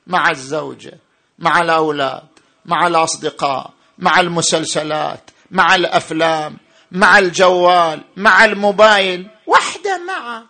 مع 0.06 0.30
الزوجة؟ 0.30 0.98
مع 1.38 1.60
الأولاد؟ 1.60 2.28
مع 2.64 2.86
الأصدقاء؟ 2.86 3.70
مع 3.98 4.20
المسلسلات؟ 4.20 5.30
مع 5.50 5.74
الأفلام؟ 5.74 6.56
مع 6.92 7.18
الجوال؟ 7.18 8.04
مع 8.16 8.44
الموبايل؟ 8.44 9.28
وحدة 9.46 9.98
مع. 10.06 10.42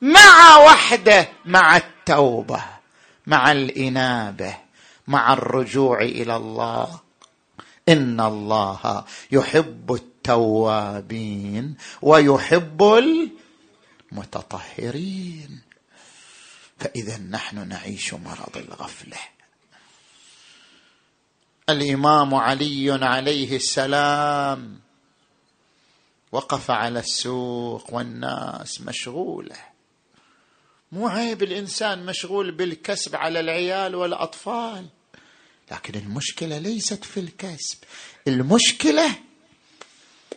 مع 0.00 0.56
وحده 0.56 1.28
مع 1.44 1.76
التوبة 1.76 2.64
مع 3.26 3.52
الإنابة 3.52 4.56
مع 5.06 5.32
الرجوع 5.32 6.02
إلى 6.02 6.36
الله. 6.36 7.00
إن 7.88 8.20
الله 8.20 9.04
يحب 9.32 9.92
التوابين 9.92 11.76
ويحب 12.02 12.82
المتطهرين. 14.12 15.60
فإذا 16.78 17.18
نحن 17.18 17.68
نعيش 17.68 18.14
مرض 18.14 18.56
الغفلة. 18.56 19.18
الإمام 21.68 22.34
علي 22.34 22.98
عليه 23.04 23.56
السلام 23.56 24.80
وقف 26.32 26.70
على 26.70 26.98
السوق 26.98 27.94
والناس 27.94 28.80
مشغولة. 28.80 29.56
مو 30.92 31.08
عيب 31.08 31.42
الانسان 31.42 32.06
مشغول 32.06 32.50
بالكسب 32.50 33.16
على 33.16 33.40
العيال 33.40 33.94
والأطفال. 33.94 34.86
لكن 35.72 35.98
المشكلة 35.98 36.58
ليست 36.58 37.04
في 37.04 37.20
الكسب. 37.20 37.78
المشكلة 38.28 39.14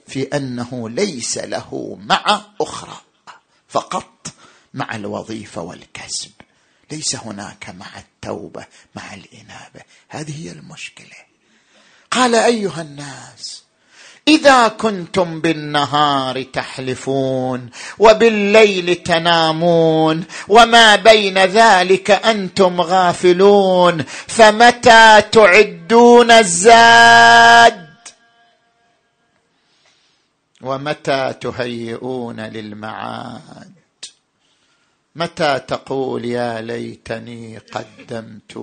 في 0.08 0.24
أنه 0.24 0.90
ليس 0.90 1.38
له 1.38 1.98
مع 2.02 2.46
أخرى 2.62 3.02
فقط 3.68 4.34
مع 4.74 4.96
الوظيفة 4.96 5.62
والكسب. 5.62 6.32
ليس 6.92 7.16
هناك 7.16 7.70
مع 7.70 8.00
التوبة 8.00 8.66
مع 8.96 9.14
الإنابة. 9.14 9.82
هذه 10.08 10.46
هي 10.46 10.52
المشكلة. 10.52 11.18
قال 12.12 12.36
أيها 12.36 12.82
الناس 12.82 13.64
إذا 14.28 14.68
كنتم 14.68 15.42
بالنهار 15.42 16.44
تحلفون 16.44 17.70
وبالليل 18.00 18.96
تنامون 18.96 20.24
وما 20.48 20.96
بين 20.96 21.38
ذلك 21.38 22.12
أنتم 22.12 22.82
غافلون 22.82 24.04
فمتى 24.28 25.22
تعدون 25.32 26.32
الزاد؟ 26.32 27.84
ومتى 30.62 31.34
تهيئون 31.42 32.40
للمعاد؟ 32.40 33.74
متى 35.16 35.60
تقول 35.68 36.26
يا 36.26 36.62
ليتني 36.62 37.58
قدمت؟ 37.58 38.58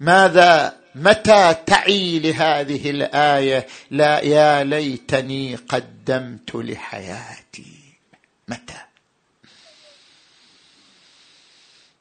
ماذا 0.00 0.76
متى 0.98 1.54
تعي 1.66 2.18
لهذه 2.18 2.90
الآية؟ 2.90 3.66
لا 3.90 4.20
يا 4.20 4.64
ليتني 4.64 5.54
قدمت 5.54 6.54
لحياتي. 6.54 7.76
متى؟ 8.48 8.80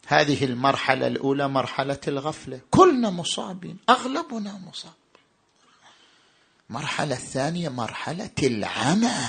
هذه 0.07 0.45
المرحلة 0.45 1.07
الأولى 1.07 1.47
مرحلة 1.47 1.99
الغفلة. 2.07 2.59
كلنا 2.71 3.09
مصابين 3.09 3.77
أغلبنا 3.89 4.61
مصاب. 4.67 4.93
المرحله 6.69 7.15
الثانية 7.15 7.69
مرحلة 7.69 8.29
العمى. 8.43 9.25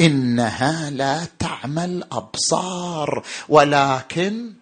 إنها 0.00 0.90
لا 0.90 1.26
تعمى 1.38 1.84
الأبصار 1.84 3.26
ولكن 3.48 4.54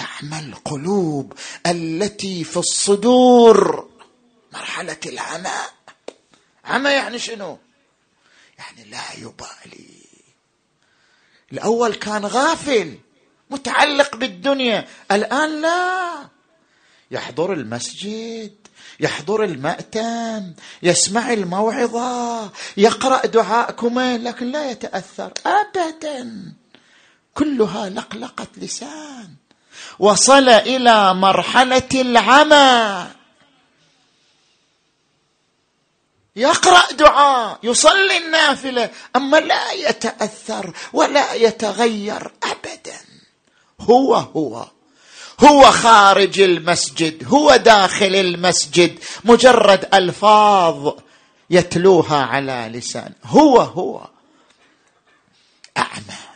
تعمى 0.00 0.38
القلوب 0.38 1.32
التي 1.66 2.44
في 2.44 2.56
الصدور. 2.56 3.88
مرحلة 4.52 4.96
العمى. 5.06 5.58
عمى 6.64 6.90
يعني 6.90 7.18
شنو؟ 7.18 7.58
يعني 8.58 8.90
لا 8.90 9.02
يبالي. 9.18 10.00
الأول 11.52 11.94
كان 11.94 12.24
غافل 12.26 12.98
متعلق 13.50 14.16
بالدنيا 14.16 14.88
الآن 15.10 15.60
لا. 15.62 16.28
يحضر 17.10 17.52
المسجد 17.52 18.54
يحضر 19.00 19.44
المأتم 19.44 20.54
يسمع 20.82 21.32
الموعظة 21.32 22.52
يقرأ 22.76 23.26
دعاء 23.26 23.70
كمين 23.70 24.24
لكن 24.24 24.52
لا 24.52 24.70
يتأثر 24.70 25.32
أبدا. 25.46 26.54
كلها 27.34 27.88
لقلقة 27.88 28.46
لسان. 28.56 29.39
وصل 30.00 30.48
إلى 30.48 31.14
مرحلة 31.14 31.88
العمى. 31.94 33.06
يقرأ 36.36 36.92
دعاء 36.92 37.58
يصلي 37.62 38.16
النافلة 38.16 38.90
أما 39.16 39.36
لا 39.36 39.72
يتأثر 39.72 40.72
ولا 40.92 41.32
يتغير 41.32 42.32
أبدا. 42.42 43.00
هو 43.80 44.14
هو. 44.14 44.66
هو 45.40 45.70
خارج 45.70 46.40
المسجد 46.40 47.24
هو 47.28 47.56
داخل 47.56 48.14
المسجد 48.14 48.98
مجرد 49.24 49.88
ألفاظ 49.94 50.92
يتلوها 51.50 52.24
على 52.24 52.70
لسان. 52.72 53.12
هو 53.24 53.60
هو. 53.60 54.08
أعمى. 55.76 56.29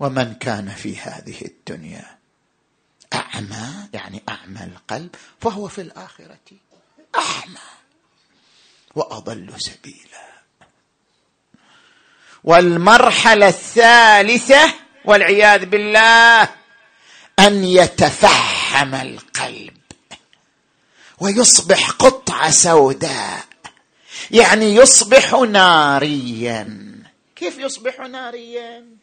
ومن 0.00 0.34
كان 0.34 0.70
في 0.70 0.96
هذه 0.96 1.40
الدنيا 1.44 2.18
أعمى 3.14 3.88
يعني 3.92 4.22
أعمى 4.28 4.64
القلب 4.64 5.14
فهو 5.40 5.68
في 5.68 5.80
الآخرة 5.80 6.38
أعمى 7.16 7.70
وأضل 8.94 9.54
سبيلا. 9.58 10.30
والمرحلة 12.44 13.48
الثالثة 13.48 14.74
والعياذ 15.04 15.66
بالله 15.66 16.48
أن 17.38 17.64
يتفحم 17.64 18.94
القلب 18.94 19.76
ويصبح 21.18 21.90
قطعة 21.90 22.50
سوداء. 22.50 23.44
يعني 24.30 24.74
يصبح 24.74 25.32
ناريا. 25.32 26.80
كيف 27.36 27.58
يصبح 27.58 28.00
ناريا؟ 28.00 28.99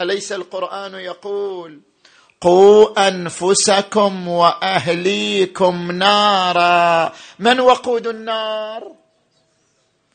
أليس 0.00 0.32
القرآن 0.32 0.94
يقول 0.94 1.80
قوا 2.40 3.08
أنفسكم 3.08 4.28
وأهليكم 4.28 5.92
نارا. 5.92 7.12
من 7.38 7.60
وقود 7.60 8.06
النار؟ 8.06 8.92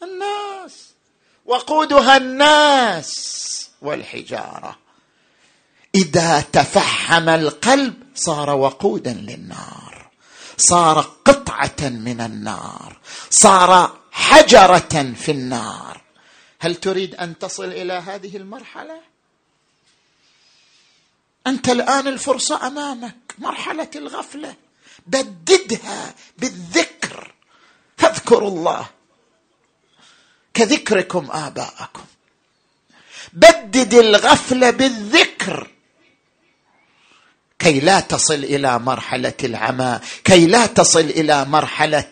الناس. 0.04 0.94
وقودها 1.46 2.18
الناس 2.18 3.70
والحجارة. 3.82 4.78
إذا 5.96 6.42
تفحم 6.42 7.30
القلب 7.30 7.94
صار 8.16 8.50
وقودا 8.50 9.14
للنار 9.14 10.10
صار 10.58 11.00
قطعة 11.26 11.90
من 11.90 12.22
النار 12.22 12.98
صار 13.30 13.98
حجرة 14.12 15.14
في 15.14 15.32
النار. 15.32 16.02
هل 16.60 16.76
تريد 16.76 17.16
أن 17.16 17.38
تصل 17.38 17.66
إلى 17.66 17.94
هذه 17.94 18.38
المرحلة؟ 18.38 19.09
أنت 21.50 21.70
الآن 21.70 22.08
الفرصة 22.08 22.68
أمامك. 22.68 23.16
مرحلة 23.38 23.90
الغفلة. 23.96 24.56
بددها 25.08 26.16
بالذكر. 26.38 27.34
فاذكروا 27.98 28.50
الله. 28.50 28.90
كذكركم 30.54 31.32
آباءكم. 31.32 32.06
بدد 33.34 33.94
الغفلة 33.94 34.70
بالذكر. 34.70 35.72
كي 37.60 37.80
لا 37.80 38.00
تصل 38.00 38.34
إلى 38.34 38.80
مرحلة 38.80 39.34
العمى. 39.44 40.00
كي 40.24 40.48
لا 40.48 40.66
تصل 40.66 41.00
إلى 41.00 41.46
مرحلة 41.46 42.12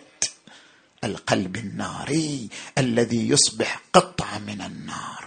القلب 1.03 1.55
الناري 1.55 2.49
الذي 2.77 3.29
يصبح 3.29 3.81
قطعه 3.93 4.37
من 4.37 4.61
النار. 4.61 5.26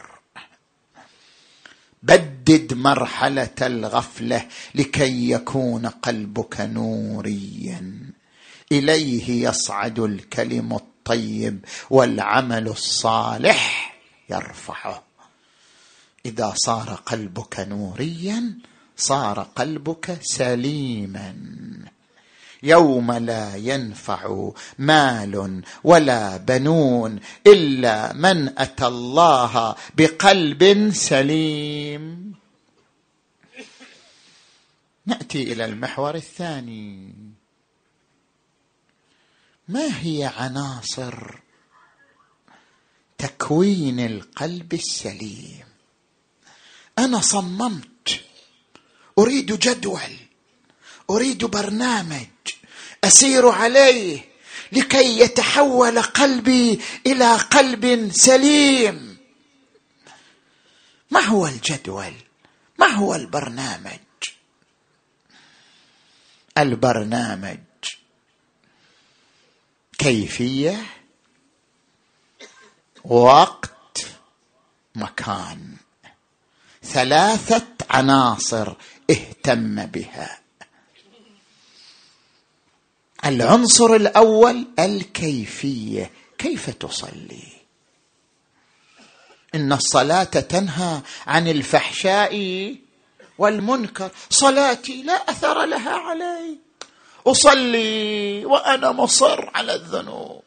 بدد 2.03 2.75
مرحلة 2.75 3.55
الغفلة 3.63 4.47
لكي 4.75 5.31
يكون 5.31 5.87
قلبك 5.87 6.61
نوريا. 6.61 8.13
إليه 8.73 9.49
يصعد 9.49 9.99
الكلم 9.99 10.73
الطيب 10.73 11.65
والعمل 11.91 12.69
الصالح 12.69 13.97
يرفعه. 14.31 15.03
إذا 16.27 16.53
صار 16.57 16.95
قلبك 17.07 17.61
نوريا 17.61 18.59
صار 18.97 19.41
قلبك 19.41 20.19
سليما. 20.23 21.35
يوم 22.63 23.13
لا 23.13 23.57
ينفع 23.57 24.51
مال 24.79 25.63
ولا 25.85 26.37
بنون 26.37 27.21
إلا 27.47 28.13
من 28.13 28.59
أتى 28.59 28.87
الله 28.87 29.77
بقلب 29.97 30.91
سليم. 30.93 32.35
نأتي 35.07 35.53
إلى 35.53 35.65
المحور 35.65 36.15
الثاني. 36.15 37.15
ما 39.69 39.89
هي 40.01 40.33
عناصر 40.37 41.41
تكوين 43.19 44.01
القلب 44.01 44.75
السليم؟ 44.75 45.65
أنا 46.99 47.21
صممت. 47.21 48.21
أريد 49.19 49.59
جدول. 49.59 50.17
أريد 51.11 51.45
برنامج. 51.45 52.27
أسير 53.05 53.49
عليه 53.49 54.25
لكي 54.73 55.21
يتحول 55.21 56.03
قلبي 56.03 56.81
إلى 57.07 57.37
قلب 57.37 58.11
سليم. 58.13 59.19
ما 61.11 61.21
هو 61.21 61.47
الجدول؟ 61.47 62.15
ما 62.79 62.87
هو 62.87 63.15
البرنامج؟ 63.15 63.99
البرنامج 66.59 67.59
كيفية 69.99 70.87
وقت 73.05 74.07
مكان. 74.95 75.77
ثلاثة 76.83 77.67
عناصر 77.91 78.75
اهتم 79.11 79.87
بها. 79.87 80.41
العنصر 83.25 83.95
الأول 83.95 84.67
الكيفية. 84.79 86.11
كيف 86.39 86.71
تصلي؟ 86.71 87.53
إن 89.55 89.73
الصلاة 89.73 90.25
تنهى 90.25 91.01
عن 91.27 91.49
الفحشاء 91.49 92.35
والمنكر. 93.39 94.11
صلاتي 94.31 95.03
لا 95.03 95.31
أثر 95.31 95.65
لها 95.65 95.91
علي. 95.91 96.59
أصلي 97.27 98.45
وأنا 98.45 98.93
مصر 98.93 99.51
على 99.55 99.75
الذنوب. 99.75 100.43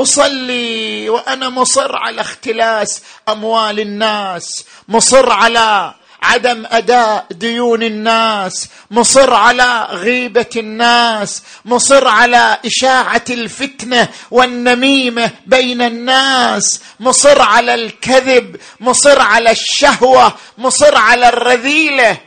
أصلي 0.00 1.08
وأنا 1.08 1.48
مصر 1.48 1.96
على 1.96 2.20
اختلاس 2.20 3.02
أموال 3.28 3.80
الناس. 3.80 4.64
مصر 4.88 5.30
على 5.30 5.94
عدم 6.22 6.66
أداء 6.66 7.26
ديون 7.30 7.82
الناس 7.82 8.68
مصر 8.90 9.34
على 9.34 9.88
غيبة 9.90 10.50
الناس 10.56 11.42
مصر 11.64 12.08
على 12.08 12.58
إشاعة 12.64 13.24
الفتنة 13.30 14.08
والنميمة 14.30 15.30
بين 15.46 15.82
الناس 15.82 16.80
مصر 17.00 17.42
على 17.42 17.74
الكذب 17.74 18.56
مصر 18.80 19.20
على 19.20 19.50
الشهوة 19.50 20.34
مصر 20.58 20.96
على 20.96 21.28
الرذيلة. 21.28 22.18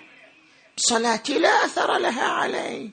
صلاتي 0.77 1.39
لا 1.39 1.65
أثر 1.65 1.97
لها 1.97 2.23
علي. 2.23 2.89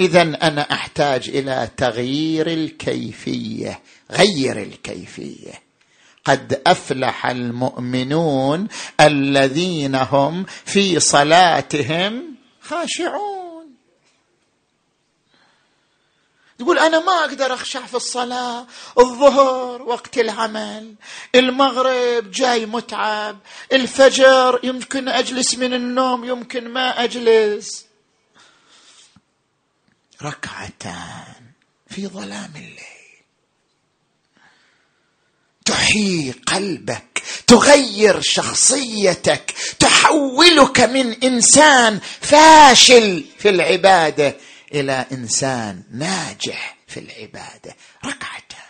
اذا 0.00 0.22
أنا 0.22 0.72
أحتاج 0.72 1.28
إلى 1.28 1.68
تغيير 1.76 2.46
الكيفية 2.46 3.80
غير 4.10 4.62
الكيفية. 4.62 5.69
قد 6.24 6.62
أفلح 6.66 7.26
المؤمنون 7.26 8.68
الذين 9.00 9.94
هم 9.94 10.46
في 10.64 11.00
صلاتهم 11.00 12.34
خاشعون. 12.62 13.40
تقول 16.58 16.78
أنا 16.78 17.00
ما 17.00 17.12
أقدر 17.12 17.54
أخشع 17.54 17.86
في 17.86 17.94
الصلاة 17.94 18.66
الظهر 18.98 19.82
وقت 19.82 20.18
العمل 20.18 20.94
المغرب 21.34 22.30
جاي 22.30 22.66
متعب 22.66 23.38
الفجر 23.72 24.60
يمكن 24.62 25.08
أجلس 25.08 25.54
من 25.54 25.74
النوم 25.74 26.24
يمكن 26.24 26.68
ما 26.68 27.04
أجلس. 27.04 27.86
ركعتان 30.22 31.34
في 31.90 32.06
ظلام 32.06 32.52
الليل. 32.56 32.89
تحيي 35.70 36.34
قلبك 36.46 37.22
تغير 37.46 38.20
شخصيتك 38.20 39.54
تحولك 39.78 40.80
من 40.80 41.24
إنسان 41.24 42.00
فاشل 42.20 43.24
في 43.38 43.48
العبادة 43.48 44.36
إلى 44.74 45.06
إنسان 45.12 45.82
ناجح 45.92 46.76
في 46.88 47.00
العبادة. 47.00 47.76
ركعتان. 48.04 48.60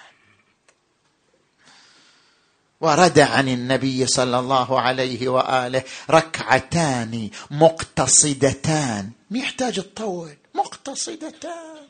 ورد 2.81 3.19
عن 3.19 3.49
النبي 3.49 4.07
صلى 4.07 4.39
الله 4.39 4.81
عليه 4.81 5.29
وآله 5.29 5.83
ركعتان 6.11 7.31
مقتصدتان. 7.51 9.11
ما 9.31 9.39
يحتاج 9.39 9.75
تطول 9.75 10.37
مقتصدتان. 10.55 11.81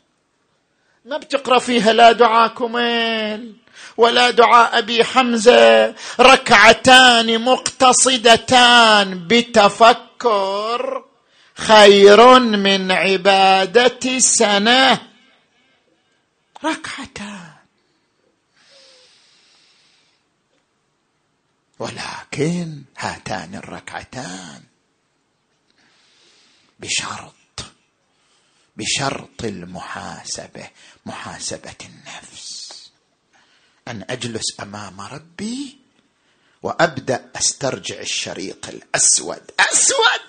ما 1.04 1.18
بتقرأ 1.18 1.58
فيها 1.58 1.92
لا 1.92 2.12
دعاء 2.12 2.54
ولا 3.96 4.30
دعاء 4.30 4.78
أبي 4.78 5.04
حمزة. 5.04 5.94
ركعتان 6.20 7.44
مقتصدتان 7.44 9.26
بتفكر 9.28 11.04
خير 11.54 12.38
من 12.38 12.92
عبادة 12.92 14.18
سنة. 14.18 15.00
ركعتان. 16.64 17.50
ولكن 21.78 22.82
هاتان 22.98 23.54
الركعتان 23.54 24.62
بشرط 26.80 27.34
بشرط 28.76 29.44
المحاسبة 29.44 30.70
محاسبة 31.06 31.74
النفس. 31.84 32.49
أن 33.88 34.04
أجلس 34.10 34.60
أمام 34.60 35.00
ربي 35.00 35.78
وأبدأ 36.62 37.30
أسترجع 37.36 38.00
الشريط 38.00 38.68
الأسود. 38.68 39.50
أسود! 39.60 40.20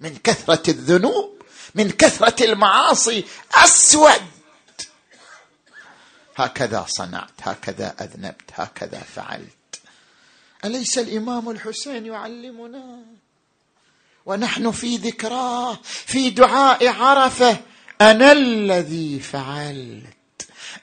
من 0.00 0.16
كثرة 0.16 0.70
الذنوب 0.70 1.42
من 1.74 1.90
كثرة 1.90 2.44
المعاصي. 2.44 3.24
أسود! 3.54 4.22
هكذا 6.36 6.86
صنعت 6.88 7.30
هكذا 7.42 7.94
أذنبت 8.00 8.50
هكذا 8.54 8.98
فعلت. 8.98 9.80
أليس 10.64 10.98
الإمام 10.98 11.50
الحسين 11.50 12.06
يعلمنا؟ 12.06 13.02
ونحن 14.26 14.70
في 14.70 14.96
ذكراه 14.96 15.78
في 15.82 16.30
دعاء 16.30 16.88
عرفة. 16.88 17.60
أنا 18.00 18.32
الذي 18.32 19.20
فعلت. 19.20 20.17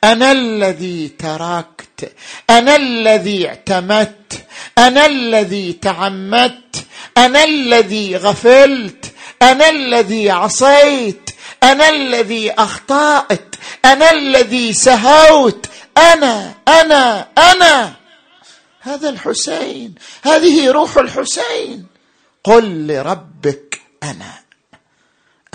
أنا 0.05 0.31
الذي 0.31 1.07
تركت 1.07 2.13
أنا 2.49 2.75
الذي 2.75 3.47
اعتمدت 3.47 4.45
أنا 4.77 5.05
الذي 5.05 5.73
تعمدت 5.73 6.85
أنا 7.17 7.43
الذي 7.43 8.17
غفلت 8.17 9.13
أنا 9.41 9.69
الذي 9.69 10.29
عصيت 10.29 11.29
أنا 11.63 11.89
الذي 11.89 12.51
أخطأت 12.51 13.55
أنا 13.85 14.11
الذي 14.11 14.73
سهوت 14.73 15.65
أنا 15.97 16.53
أنا 16.67 17.27
أنا. 17.37 17.93
هذا 18.81 19.09
الحسين 19.09 19.95
هذه 20.23 20.71
روح 20.71 20.97
الحسين. 20.97 21.85
قل 22.43 22.87
لربك 22.87 23.81
أنا. 24.03 24.44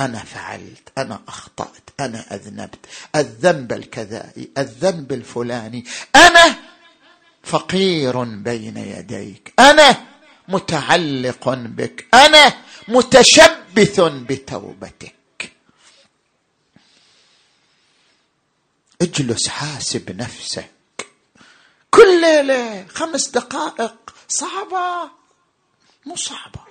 أنا 0.01 0.19
فعلت 0.19 0.89
أنا 0.99 1.21
أخطأت 1.29 1.91
أنا 2.01 2.35
أذنبت 2.35 2.87
الذنب 3.17 3.73
الكذائي 3.73 4.51
الذنب 4.59 5.13
الفلاني 5.13 5.85
أنا 6.17 6.57
فقير 7.43 8.25
بين 8.25 8.77
يديك 8.77 9.53
أنا 9.59 10.07
متعلق 10.49 11.49
بك 11.49 12.07
أنا 12.15 12.53
متشبث 12.89 14.01
بتوبتك. 14.01 15.53
اجلس 19.03 19.49
حاسب 19.49 20.17
نفسك. 20.17 20.71
كل 21.91 22.21
ليلة 22.21 22.87
خمس 22.89 23.29
دقائق 23.29 24.15
صعبة 24.29 25.11
مو 26.07 26.17
صعبة. 26.17 26.70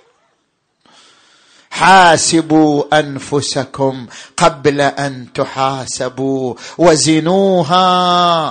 حاسبوا 1.70 3.00
أنفسكم 3.00 4.08
قبل 4.38 4.82
أن 4.82 5.34
تحاسبوا 5.34 6.56
وزنوها 6.78 8.50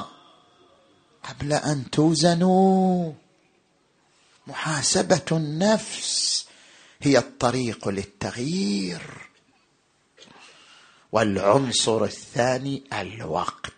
قبل 1.29 1.53
أن 1.53 1.91
توزنوا. 1.91 3.13
محاسبة 4.47 5.25
النفس 5.33 6.47
هي 7.03 7.19
الطريق 7.19 7.89
للتغيير. 7.89 9.03
والعنصر 11.13 12.05
الثاني 12.05 12.83
الوقت. 12.93 13.73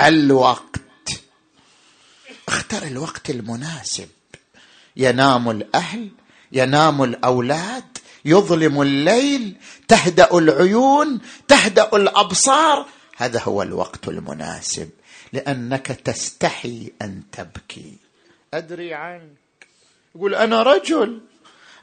الوقت. 0.00 0.80
اختر 2.48 2.82
الوقت 2.82 3.30
المناسب. 3.30 4.08
ينام 4.96 5.50
الأهل 5.50 6.10
ينام 6.52 7.02
الأولاد 7.02 7.93
يظلم 8.24 8.82
الليل 8.82 9.56
تهدأ 9.88 10.38
العيون 10.38 11.20
تهدأ 11.48 11.96
الأبصار. 11.96 12.86
هذا 13.16 13.40
هو 13.40 13.62
الوقت 13.62 14.08
المناسب 14.08 14.90
لأنك 15.32 15.86
تستحي 15.86 16.92
أن 17.02 17.22
تبكي. 17.32 17.96
أدري 18.54 18.94
عنك. 18.94 19.66
يقول 20.14 20.34
أنا 20.34 20.62
رجل 20.62 21.20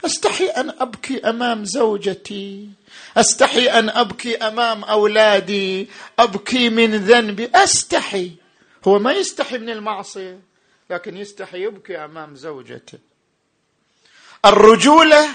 أستحي 0.04 0.46
أن 0.46 0.70
أبكي 0.70 1.20
أمام 1.20 1.64
زوجتي 1.64 2.68
أستحي 3.16 3.66
أن 3.66 3.90
أبكي 3.90 4.36
أمام 4.36 4.84
أولادي 4.84 5.88
أبكي 6.18 6.68
من 6.68 6.96
ذنبي 6.96 7.50
أستحي. 7.54 8.32
هو 8.84 8.98
ما 8.98 9.12
يستحي 9.12 9.58
من 9.58 9.70
المعصية 9.70 10.40
لكن 10.90 11.16
يستحي 11.16 11.62
يبكي 11.62 11.96
أمام 12.04 12.36
زوجته. 12.36 12.98
الرجولة 14.44 15.28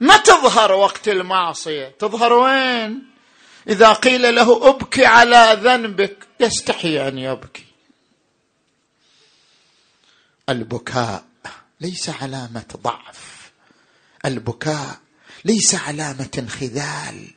ما 0.00 0.16
تظهر 0.16 0.72
وقت 0.72 1.08
المعصية. 1.08 1.94
تظهر 1.98 2.32
وين؟ 2.32 3.10
إذا 3.68 3.92
قيل 3.92 4.34
له 4.34 4.68
أبكي 4.68 5.06
على 5.06 5.58
ذنبك 5.62 6.16
يستحي 6.40 7.08
أن 7.08 7.18
يبكي. 7.18 7.64
البكاء 10.48 11.24
ليس 11.80 12.10
علامة 12.22 12.64
ضعف. 12.82 13.50
البكاء 14.24 14.98
ليس 15.44 15.74
علامة 15.74 16.28
انخذال. 16.38 17.28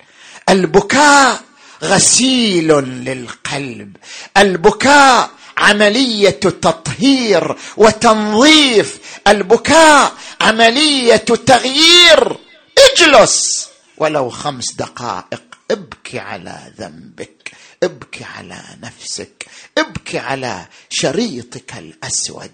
البكاء 0.49 1.41
غسيل 1.84 2.68
للقلب. 2.80 3.97
البكاء 4.38 5.32
عملية 5.57 6.30
تطهير 6.30 7.55
وتنظيف. 7.78 8.99
البكاء 9.28 10.14
عملية 10.41 11.16
تغيير. 11.16 12.38
اجلس. 12.78 13.70
ولو 13.98 14.30
خمس 14.30 14.74
دقائق 14.74 15.44
ابكي 15.72 16.20
على 16.20 16.74
ذنبك 16.78 17.52
ابكي 17.84 18.24
على 18.24 18.64
نفسك 18.82 19.46
ابكي 19.78 20.20
على 20.20 20.68
شريطك 20.90 21.78
الأسود. 21.78 22.52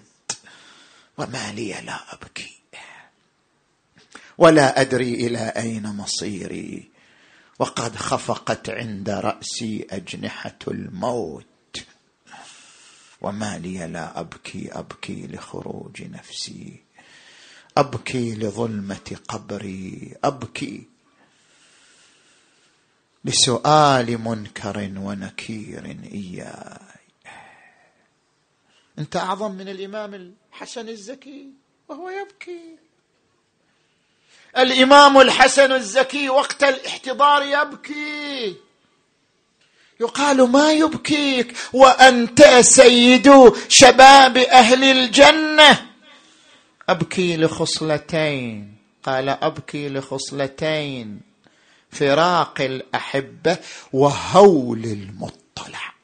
وما 1.18 1.52
لي 1.52 1.72
لا 1.72 2.14
أبكي. 2.14 2.60
ولا 4.38 4.80
أدري 4.80 5.14
إلى 5.14 5.52
أين 5.56 5.86
مصيري. 5.86 6.90
وقد 7.58 7.96
خفقت 7.96 8.70
عند 8.70 9.10
رأسي 9.10 9.86
أجنحة 9.90 10.58
الموت. 10.68 11.44
وما 13.20 13.58
لي 13.58 13.86
لا 13.86 14.20
أبكي 14.20 14.68
أبكي 14.72 15.26
لخروج 15.26 16.02
نفسي. 16.02 16.89
أبكي 17.80 18.34
لظلمة 18.34 19.16
قبري 19.28 20.16
أبكي 20.24 20.86
لسؤال 23.24 24.18
منكر 24.18 24.90
ونكير 24.96 25.96
إياي. 26.12 27.00
أنت 28.98 29.16
أعظم 29.16 29.52
من 29.52 29.68
الإمام 29.68 30.14
الحسن 30.14 30.88
الزكي 30.88 31.46
وهو 31.88 32.10
يبكي. 32.10 32.76
الإمام 34.58 35.20
الحسن 35.20 35.72
الزكي 35.72 36.28
وقت 36.28 36.64
الاحتضار 36.64 37.42
يبكي. 37.42 38.56
يقال 40.00 40.50
ما 40.50 40.72
يبكيك 40.72 41.56
وأنت 41.72 42.42
سيد 42.60 43.52
شباب 43.68 44.36
أهل 44.36 44.84
الجنة. 44.84 45.89
أبكي 46.88 47.36
لخصلتين. 47.36 48.76
قال 49.02 49.28
أبكي 49.28 49.88
لخصلتين. 49.88 51.20
فراق 51.92 52.60
الأحبة 52.60 53.58
وهول 53.92 54.84
المطلع. 54.84 55.94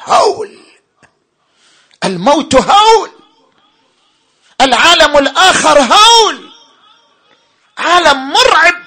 هول. 0.00 0.58
الموت 2.04 2.54
هول. 2.54 3.10
العالم 4.60 5.16
الآخر 5.16 5.78
هول. 5.78 6.52
عالم 7.78 8.32
مرعب. 8.32 8.84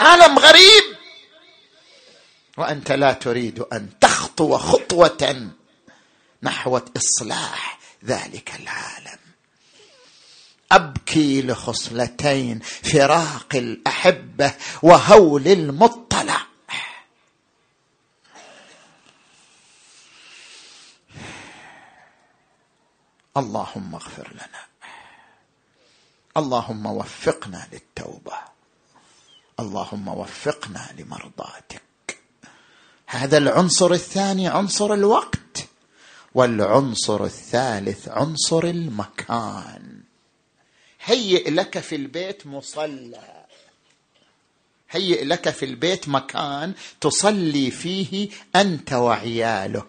عالم 0.00 0.38
غريب. 0.38 0.96
وأنت 2.58 2.92
لا 2.92 3.12
تريد 3.12 3.60
أن 3.60 3.98
تخطو 4.00 4.58
خطوة 4.58 5.50
نحو 6.42 6.80
إصلاح 6.96 7.78
ذلك 8.04 8.54
العالم. 8.60 9.23
أبكي 10.72 11.42
لخصلتين 11.42 12.60
فراق 12.60 13.54
الأحبة 13.54 14.54
وهول 14.82 15.48
المطلع. 15.48 16.46
اللهم 23.36 23.94
اغفر 23.94 24.28
لنا. 24.32 24.64
اللهم 26.36 26.86
وفقنا 26.86 27.68
للتوبة. 27.72 28.38
اللهم 29.60 30.08
وفقنا 30.08 30.88
لمرضاتك. 30.98 32.18
هذا 33.06 33.38
العنصر 33.38 33.92
الثاني 33.92 34.48
عنصر 34.48 34.94
الوقت 34.94 35.66
والعنصر 36.34 37.24
الثالث 37.24 38.08
عنصر 38.08 38.64
المكان. 38.64 39.93
هيئ 41.04 41.50
لك 41.50 41.78
في 41.78 41.96
البيت 41.96 42.46
مصلى. 42.46 43.44
هيئ 44.90 45.24
لك 45.24 45.50
في 45.50 45.64
البيت 45.64 46.08
مكان 46.08 46.74
تصلي 47.00 47.70
فيه 47.70 48.28
أنت 48.56 48.92
وعيالك. 48.92 49.86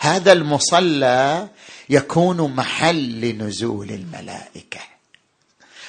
هذا 0.00 0.32
المصلى 0.32 1.48
يكون 1.88 2.54
محل 2.54 3.20
لنزول 3.20 3.90
الملائكة 3.90 4.80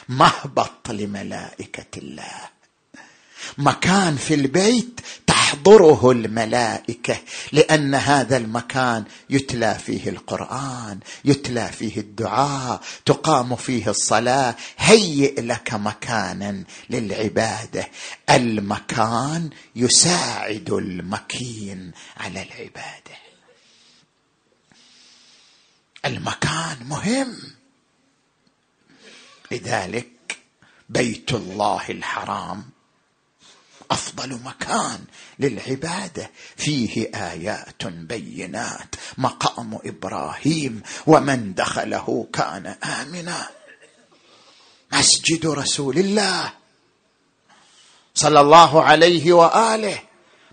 مهبط 0.09 0.89
لملائكة 0.91 1.97
الله. 1.97 2.49
مكان 3.57 4.15
في 4.15 4.33
البيت 4.33 4.99
تحضره 5.27 6.11
الملائكة 6.11 7.17
لأن 7.51 7.95
هذا 7.95 8.37
المكان 8.37 9.05
يتلى 9.29 9.75
فيه 9.85 10.09
القرآن 10.09 10.99
يتلى 11.25 11.67
فيه 11.67 11.97
الدعاء 11.97 12.81
تقام 13.05 13.55
فيه 13.55 13.89
الصلاة. 13.89 14.55
هيئ 14.77 15.41
لك 15.41 15.73
مكانا 15.73 16.63
للعبادة. 16.89 17.87
المكان 18.29 19.49
يساعد 19.75 20.69
المكين 20.69 21.91
على 22.17 22.41
العبادة. 22.43 23.17
المكان 26.05 26.77
مهم. 26.85 27.35
لذلك 29.51 30.37
بيت 30.89 31.33
الله 31.33 31.89
الحرام 31.89 32.76
أفضل 33.91 34.39
مكان 34.43 35.05
للعبادة. 35.39 36.31
فيه 36.55 37.11
آيات 37.15 37.85
بينات. 37.85 38.95
مقام 39.17 39.79
إبراهيم 39.85 40.81
ومن 41.07 41.53
دخله 41.53 42.27
كان 42.33 42.75
آمنا. 42.83 43.49
مسجد 44.93 45.45
رسول 45.45 45.97
الله 45.97 46.53
صلى 48.15 48.39
الله 48.39 48.83
عليه 48.83 49.33
وآله. 49.33 49.99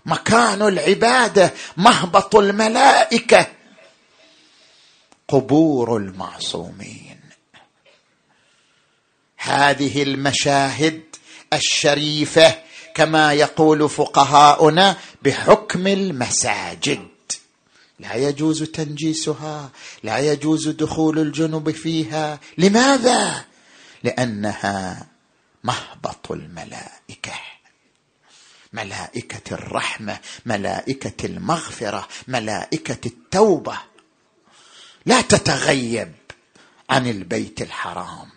مكان 0.05 0.61
العبادة. 0.61 1.53
مهبط 1.77 2.35
الملائكة. 2.35 3.47
قبور 5.27 5.97
المعصومين. 5.97 7.19
هذه 9.37 10.03
المشاهد 10.03 11.03
الشريفة 11.53 12.64
كما 12.95 13.33
يقول 13.33 13.89
فقهاؤنا 13.89 14.97
بحكم 15.21 15.87
المساجد. 15.87 17.07
لا 17.99 18.15
يجوز 18.15 18.63
تنجيسها 18.63 19.69
لا 20.03 20.17
يجوز 20.17 20.67
دخول 20.67 21.19
الجنب 21.19 21.71
فيها. 21.71 22.39
لماذا؟ 22.57 23.45
لأنها 24.03 25.07
مهبط 25.63 26.31
الملائكة. 26.31 27.33
ملائكة 28.73 29.53
الرحمة 29.53 30.19
ملائكة 30.45 31.25
المغفرة 31.25 32.07
ملائكة 32.27 33.07
التوبة. 33.07 33.77
لا 35.05 35.21
تتغيب 35.21 36.13
عن 36.89 37.07
البيت 37.07 37.61
الحرام. 37.61 38.29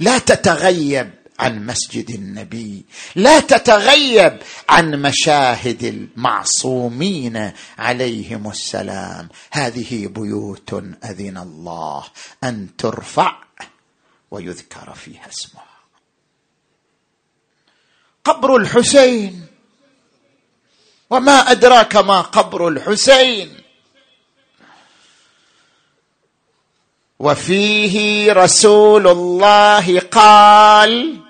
لا 0.00 0.18
تتغيب 0.18 1.10
عن 1.42 1.66
مسجد 1.66 2.10
النبي. 2.10 2.84
لا 3.14 3.40
تتغيب 3.40 4.38
عن 4.68 5.02
مشاهد 5.02 5.82
المعصومين 5.82 7.52
عليهم 7.78 8.50
السلام. 8.50 9.28
هذه 9.50 10.06
بيوت 10.06 10.74
أذن 11.04 11.38
الله 11.38 12.04
أن 12.44 12.76
ترفع 12.78 13.36
ويذكر 14.30 14.94
فيها 14.94 15.28
اسمها. 15.28 15.66
قبر 18.24 18.56
الحسين. 18.56 19.46
وما 21.10 21.50
أدراك 21.50 21.96
ما 21.96 22.20
قبر 22.20 22.68
الحسين. 22.68 23.62
وفيه 27.18 28.32
رسول 28.32 29.08
الله 29.08 30.00
قال 30.00 31.21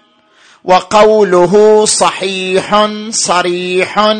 وقوله 0.64 1.84
صحيح 1.84 2.88
صريح 3.10 4.16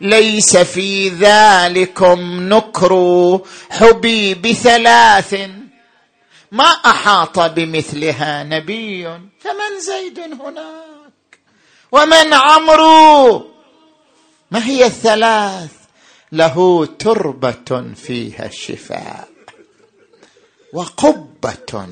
ليس 0.00 0.56
في 0.56 1.08
ذلكم 1.08 2.48
نكر 2.54 3.40
حبي 3.70 4.34
بثلاث. 4.34 5.34
ما 6.52 6.64
أحاط 6.64 7.38
بمثلها 7.38 8.44
نبي 8.44 9.04
فمن 9.40 9.80
زيد 9.80 10.18
هناك؟ 10.18 11.38
ومن 11.92 12.34
عمرو؟ 12.34 13.46
ما 14.50 14.66
هي 14.66 14.86
الثلاث؟ 14.86 15.70
له 16.32 16.86
تربة 16.98 17.94
فيها 17.94 18.46
الشفاء 18.46 19.28
وقبة 20.72 21.88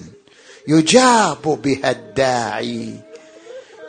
يجاب 0.68 1.43
بها 1.43 1.91
الداعي. 1.91 3.01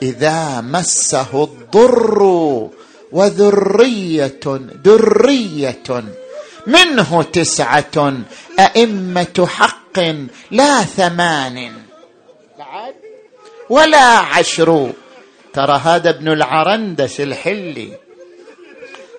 إذا 0.02 0.62
مسه 0.62 1.43
الضر 1.43 2.22
وذرية 3.12 4.46
درية. 4.84 6.04
منه 6.68 7.24
تسعة 7.24 8.14
أئمة 8.60 9.48
حق 9.48 10.00
لا 10.52 10.84
ثمان. 10.84 11.74
ولا 13.70 14.18
عشر. 14.18 14.93
ترى 15.56 15.82
هذا 15.84 16.10
ابن 16.10 16.32
العرندس 16.32 17.22
الحلي 17.22 17.98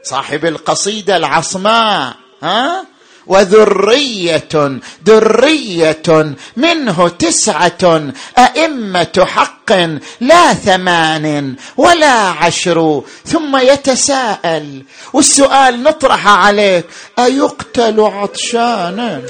صاحب 0.02 0.44
القصيدة 0.44 1.16
العصماء 1.16 2.14
ها؟ 2.42 2.86
وذريه 3.26 4.80
ذرية 5.06 6.36
منه 6.56 7.08
تسعة 7.08 8.12
أئمة 8.38 9.26
حق 9.26 9.72
لا 10.20 10.54
ثمان 10.54 11.56
ولا 11.76 12.12
عشر. 12.12 13.02
ثم 13.24 13.56
يتساءل 13.56 14.82
والسؤال 15.12 15.82
نطرح 15.82 16.28
عليك 16.28 16.84
أيقتل 17.18 18.00
عطشانا 18.00 19.22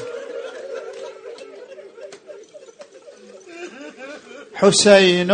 حسين 4.55 5.29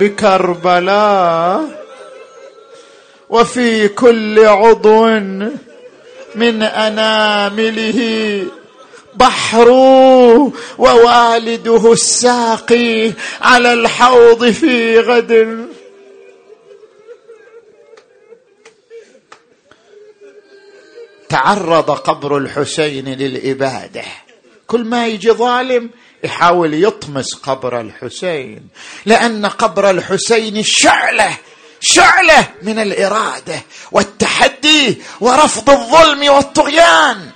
بكربلاء 0.00 1.84
وفي 3.30 3.88
كل 3.88 4.46
عضو 4.46 5.06
من 6.36 6.62
أنامله. 6.62 8.42
بحر 9.14 9.68
ووالده 10.78 11.92
الساقي 11.92 13.12
على 13.40 13.72
الحوض 13.72 14.50
في 14.50 15.00
غد. 15.00 15.66
تعرض 21.28 21.90
قبر 21.90 22.38
الحسين 22.38 23.08
للإبادة. 23.08 24.04
كل 24.66 24.84
ما 24.84 25.06
يجي 25.06 25.30
ظالم 25.30 25.90
يحاول 26.24 26.74
يطمس 26.74 27.34
قبر 27.34 27.80
الحسين 27.80 28.68
لأن 29.06 29.46
قبر 29.46 29.90
الحسين 29.90 30.62
شعله 30.62 31.38
شعلة 31.84 32.48
من 32.62 32.78
الإرادة 32.78 33.62
والتحدي 33.92 35.02
ورفض 35.20 35.70
الظلم 35.70 36.32
والطغيان. 36.32 37.30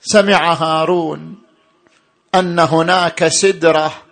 سمع 0.00 0.52
هارون 0.52 1.42
أن 2.34 2.58
هناك 2.58 3.28
سدرة 3.28 4.02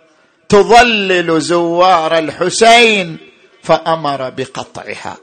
تظلل 0.49 1.41
زوار 1.41 2.17
الحسين 2.17 3.17
فأمر 3.63 4.29
بقطعها. 4.29 5.17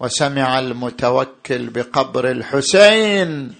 وسمع 0.00 0.58
المتوكل 0.58 1.66
بقبر 1.66 2.30
الحسين 2.30 3.54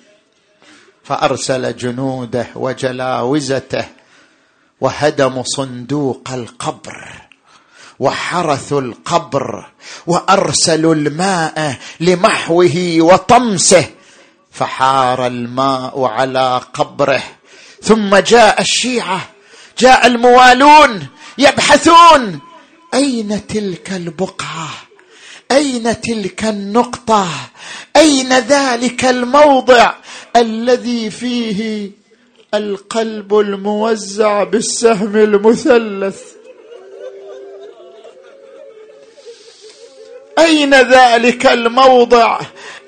فأرسل 1.04 1.76
جنوده 1.76 2.46
وجلاوزته 2.54 3.84
وهدموا 4.80 5.42
صندوق 5.46 6.28
القبر 6.32 7.08
وحرثوا 8.00 8.80
القبر 8.80 9.70
وارسلوا 10.06 10.94
الماء 10.94 11.76
لمحوه 12.00 12.96
وطمسه 12.98 13.84
فحار 14.52 15.26
الماء 15.26 16.04
على 16.04 16.60
قبره. 16.74 17.22
ثم 17.82 18.16
جاء 18.16 18.60
الشيعة 18.60 19.28
جاء 19.78 20.06
الموالون 20.06 21.06
يبحثون 21.38 22.40
أين 22.94 23.46
تلك 23.46 23.92
البقعة؟ 23.92 24.68
أين 25.50 26.00
تلك 26.00 26.44
النقطة؟ 26.44 27.28
أين 27.96 28.32
ذلك 28.32 29.04
الموضع 29.04 29.94
الذي 30.36 31.10
فيه 31.10 31.90
القلب 32.54 33.38
الموزع 33.38 34.44
بالسهم 34.44 35.16
المثلث. 35.16 36.22
أين 40.38 40.74
ذلك 40.74 41.46
الموضع 41.46 42.40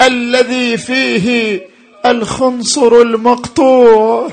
الذي 0.02 0.76
فيه 0.76 1.60
الخنصر 2.06 2.92
المقطوع؟ 2.92 4.28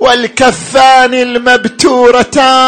والكفان 0.00 1.14
المبتورتان. 1.14 2.60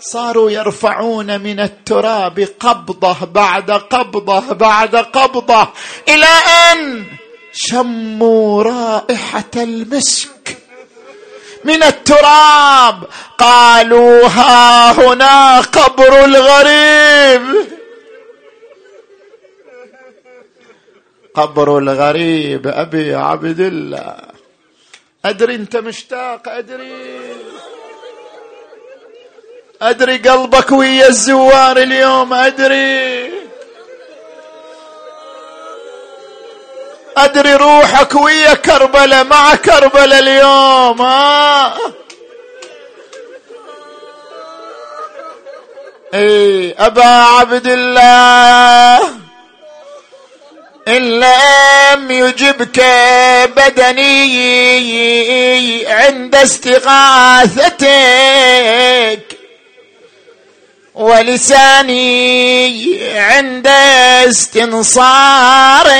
صاروا 0.00 0.50
يرفعون 0.50 1.40
من 1.40 1.60
التراب 1.60 2.48
قبضة 2.60 3.16
بعد 3.24 3.70
قبضة 3.70 4.52
بعد 4.52 4.96
قبضة 4.96 5.68
إلى 6.08 6.26
أن 6.72 7.04
شموا 7.52 8.62
رائحة 8.62 9.50
المسك 9.56 10.58
من 11.64 11.82
التراب. 11.82 13.04
قالوا 13.38 14.26
ها 14.26 14.92
هنا 14.92 15.60
قبر 15.60 16.24
الغريب. 16.24 17.66
قبر 21.34 21.78
الغريب 21.78 22.66
أبي 22.66 23.14
عبد 23.14 23.60
الله. 23.60 24.16
أدري 25.24 25.54
أنت 25.54 25.76
مشتاق 25.76 26.48
أدري. 26.48 27.20
أدري 29.82 30.16
قلبك 30.16 30.72
ويا 30.72 31.08
الزوار 31.08 31.76
اليوم 31.76 32.34
أدري. 32.34 33.32
أدري 37.16 37.54
روحك 37.54 38.14
ويا 38.14 38.54
كربلاء 38.54 39.24
مع 39.24 39.54
كربلاء 39.54 40.18
اليوم 40.18 41.02
ها؟ 41.02 41.74
اي 46.14 46.74
أبا 46.78 47.04
عبد 47.04 47.66
الله 47.66 49.22
إن 50.88 51.20
لم 51.20 52.10
يجبك 52.10 52.80
بدني 53.56 54.92
عند 55.86 56.34
استغاثتك. 56.34 57.82
ولساني 60.94 62.72
عند 63.18 63.66
استنصارك. 64.28 65.92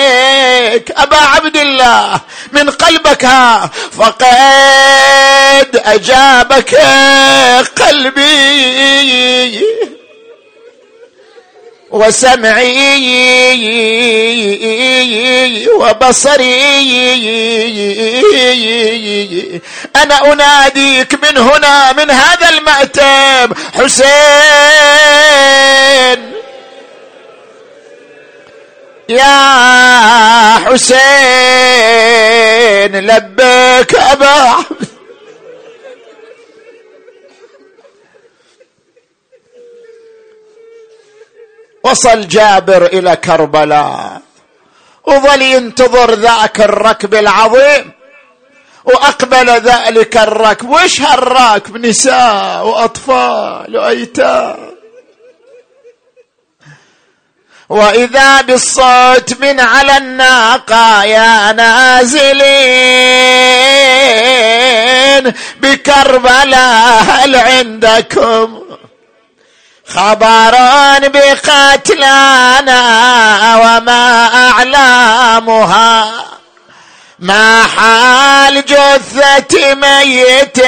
أبا 0.96 1.16
عبد 1.16 1.56
الله 1.56 2.20
من 2.52 2.70
قلبك 2.70 3.28
فقد 3.98 5.80
أجابك 5.84 6.74
قلبي. 7.76 9.62
وسمعي 11.92 12.88
وبصري 15.80 16.62
أنا 19.96 20.32
أناديك 20.32 21.14
من 21.24 21.38
هنا 21.38 21.92
من 21.92 22.10
هذا 22.10 22.48
المأتم 22.48 23.54
حسين. 23.74 24.12
يا 29.08 30.58
حسين 30.66 30.92
لبيك 32.96 33.94
أبا 33.94 34.26
عبد 34.26 34.91
وصل 41.84 42.28
جابر 42.28 42.86
إلى 42.86 43.16
كربلاء. 43.16 44.20
وظل 45.04 45.42
ينتظر 45.42 46.14
ذاك 46.14 46.60
الركب 46.60 47.14
العظيم. 47.14 47.92
وأقبل 48.84 49.50
ذلك 49.50 50.16
الركب. 50.16 50.70
وش 50.70 51.00
هالراكب؟ 51.00 51.76
نساء 51.76 52.66
وأطفال 52.66 53.76
وأيتام. 53.76 54.72
وإذا 57.68 58.40
بالصوت 58.40 59.40
من 59.40 59.60
على 59.60 59.96
الناقة 59.96 61.04
يا 61.04 61.52
نازلين 61.52 62.32
بكربلاء 65.60 67.02
هل 67.02 67.36
عندكم؟ 67.36 68.62
خبر 69.94 70.54
بقتلانا 71.08 72.80
وما 73.56 74.30
أعلامها. 74.48 76.12
ما 77.18 77.66
حال 77.76 78.64
جثة 78.64 79.74
ميت 79.74 80.60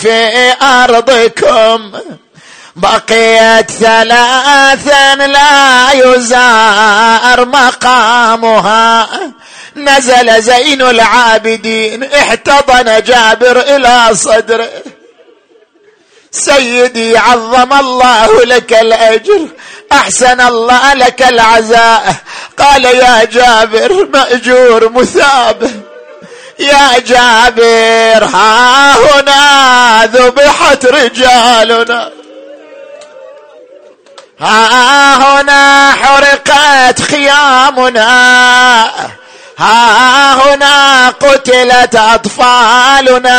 في 0.00 0.54
أرضكم؟ 0.62 1.92
بقيت 2.76 3.70
ثلاثا 3.70 5.14
لا 5.14 5.92
يزار 5.92 7.44
مقامها. 7.44 9.08
نزل 9.76 10.42
زين 10.42 10.82
العابدين 10.82 12.04
احتضن 12.04 13.02
جابر 13.02 13.60
إلى 13.60 14.08
صدره. 14.12 14.68
سيدي 16.32 17.18
عظم 17.18 17.72
الله 17.72 18.44
لك 18.44 18.72
الأجر 18.72 19.48
أحسن 19.92 20.40
الله 20.40 20.94
لك 20.94 21.22
العزاء. 21.22 22.14
قال 22.58 22.84
يا 22.84 23.24
جابر 23.24 24.08
مأجور 24.14 24.88
مثاب. 24.88 25.82
يا 26.58 26.98
جابر 26.98 28.24
ها 28.24 28.96
هنا 28.96 30.06
ذبحت 30.06 30.86
رجالنا. 30.86 32.10
ها 34.40 35.16
هنا 35.16 35.92
حرقت 35.92 37.02
خيامنا. 37.02 38.10
ها 39.58 40.34
هنا 40.34 41.08
قتلت 41.08 41.94
أطفالنا. 41.94 43.32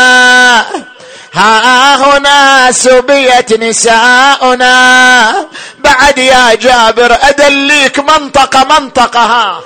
ها 1.33 1.95
هنا 1.95 2.71
سبيت 2.71 3.53
نساؤنا. 3.53 5.47
بعد 5.79 6.17
يا 6.17 6.55
جابر 6.55 7.17
أدليك 7.21 7.99
منطقة 7.99 8.63
منطقة 8.63 9.19
ها. 9.19 9.61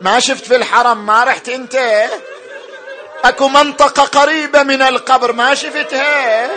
ما 0.00 0.20
شفت 0.20 0.46
في 0.46 0.56
الحرم 0.56 1.06
ما 1.06 1.24
رحت 1.24 1.48
أنت؟ 1.48 2.04
أكو 3.24 3.48
منطقة 3.48 4.02
قريبة 4.02 4.62
من 4.62 4.82
القبر 4.82 5.32
ما 5.32 5.54
شفتها؟ 5.54 6.48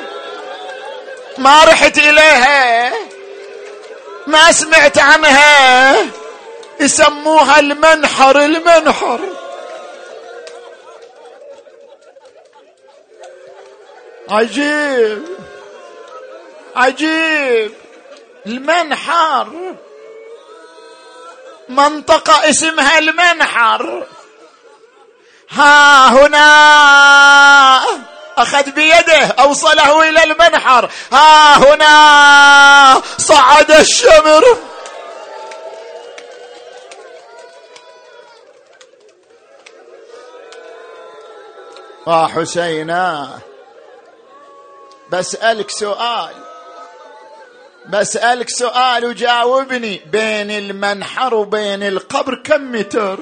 ما 1.38 1.64
رحت 1.64 1.98
إليها؟ 1.98 2.92
ما 4.28 4.52
سمعت 4.52 4.98
عنها؟ 5.00 5.96
يسموها 6.80 7.60
المنحر 7.60 8.40
المنحر. 8.40 9.20
عجيب. 14.34 15.24
عجيب. 16.76 17.74
المنحر. 18.46 19.76
منطقة 21.70 22.50
اسمها 22.50 23.00
المنحر. 23.00 24.08
ها 25.50 26.08
هنا. 26.10 26.44
أخذ 28.38 28.72
بيده 28.72 29.26
أوصله 29.40 30.10
إلى 30.10 30.24
المنحر. 30.24 30.90
ها 31.12 31.58
هنا. 31.58 33.02
صعد 33.18 33.72
الشمر. 33.72 34.44
وحسينا 42.06 43.40
بسألك 45.14 45.70
سؤال. 45.70 46.34
بسألك 47.90 48.50
سؤال 48.50 49.06
وجاوبني. 49.06 50.02
بين 50.12 50.52
المنحر 50.52 51.36
وبين 51.36 51.84
القبر 51.84 52.36
كم 52.36 52.72
متر؟ 52.72 53.20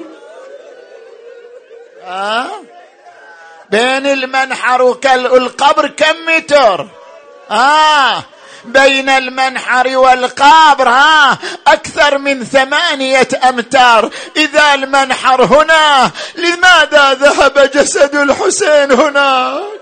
آه؟ 2.04 2.48
بين 3.70 4.06
المنحر 4.08 4.82
والقبر 4.82 5.88
كم 5.88 6.16
متر؟ 6.28 6.88
آه 7.52 8.24
بين 8.66 9.10
المنحر 9.10 9.98
والقبر 9.98 10.90
ها؟ 10.90 11.38
أكثر 11.68 12.18
من 12.18 12.44
ثمانية 12.44 13.28
أمتار. 13.50 14.10
إذا 14.38 14.74
المنحر 14.74 15.44
هنا 15.44 16.12
لماذا 16.36 17.14
ذهب 17.14 17.72
جسد 17.74 18.16
الحسين 18.16 18.92
هناك؟ 18.92 19.82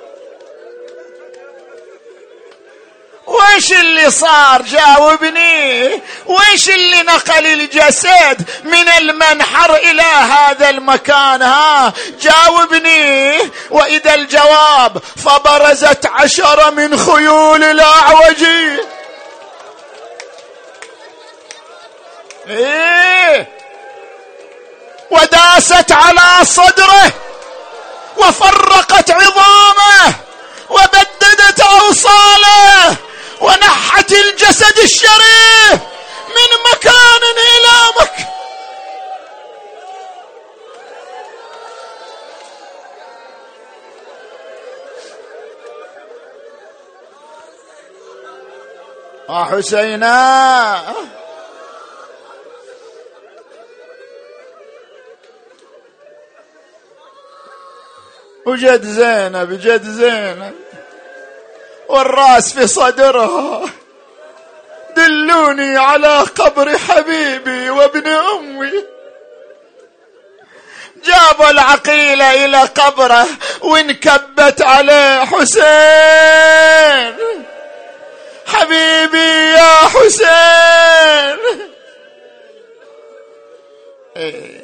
وش 3.30 3.72
اللي 3.72 4.12
صار؟ 4.12 4.62
جاوبني. 4.62 6.02
وش 6.26 6.70
اللي 6.70 7.02
نقل 7.02 7.46
الجسد 7.46 8.50
من 8.64 8.90
المنحر 8.98 9.76
إلى 9.76 10.02
هذا 10.02 10.70
المكان؟ 10.70 11.42
ها 11.42 11.94
جاوبني. 12.22 13.38
وإذا 13.70 14.14
الجواب 14.14 14.98
فبرزت 15.26 16.06
عشرة 16.06 16.70
من 16.70 16.98
خيول 17.00 17.64
الاعوجي 17.64 18.80
إيه. 22.48 23.48
وداست 25.12 25.92
على 25.92 26.46
صدره 26.46 27.12
وفرقت 28.18 29.12
عظامه 29.12 30.14
وبددت 30.70 31.60
أوصاله. 31.60 32.98
ونحت 33.42 34.12
الجسد 34.12 34.78
الشريف 34.78 35.82
من 36.30 36.52
مكان 36.72 37.22
إلى 37.24 37.76
مكان 38.02 38.30
حسينا. 49.30 50.96
وجد 58.46 58.84
زينب 58.84 59.60
جد 59.62 59.84
زينب. 59.84 60.69
والراس 61.90 62.54
في 62.54 62.68
صدرها. 62.68 63.62
دلوني 64.96 65.78
على 65.78 66.20
قبر 66.20 66.78
حبيبي 66.78 67.70
وابن 67.70 68.08
أمي. 68.08 68.72
جابوا 71.06 71.50
العقيلة 71.50 72.46
إلى 72.46 72.62
قبره 72.62 73.28
وانكبت 73.62 74.62
عليه 74.62 75.26
حسين. 75.26 77.16
حبيبي 78.48 79.52
يا 79.52 79.76
حسين. 79.76 81.40
إيه. 84.18 84.59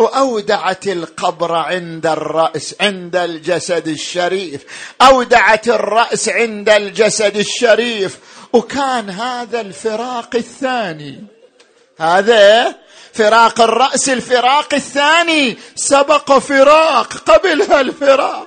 وأودعت 0.00 0.86
القبر 0.86 1.54
عند 1.54 2.06
الرأس 2.06 2.74
عند 2.80 3.16
الجسد 3.16 3.88
الشريف. 3.88 4.62
أودعت 5.02 5.68
الرأس 5.68 6.28
عند 6.28 6.68
الجسد 6.68 7.36
الشريف. 7.36 8.18
وكان 8.52 9.10
هذا 9.10 9.60
الفراق 9.60 10.30
الثاني. 10.34 11.24
هذا 11.98 12.74
فراق 13.12 13.60
الرأس 13.60 14.08
الفراق 14.08 14.74
الثاني. 14.74 15.58
سبق 15.76 16.38
فراق 16.38 17.12
قبل 17.12 17.62
الفراق. 17.72 18.46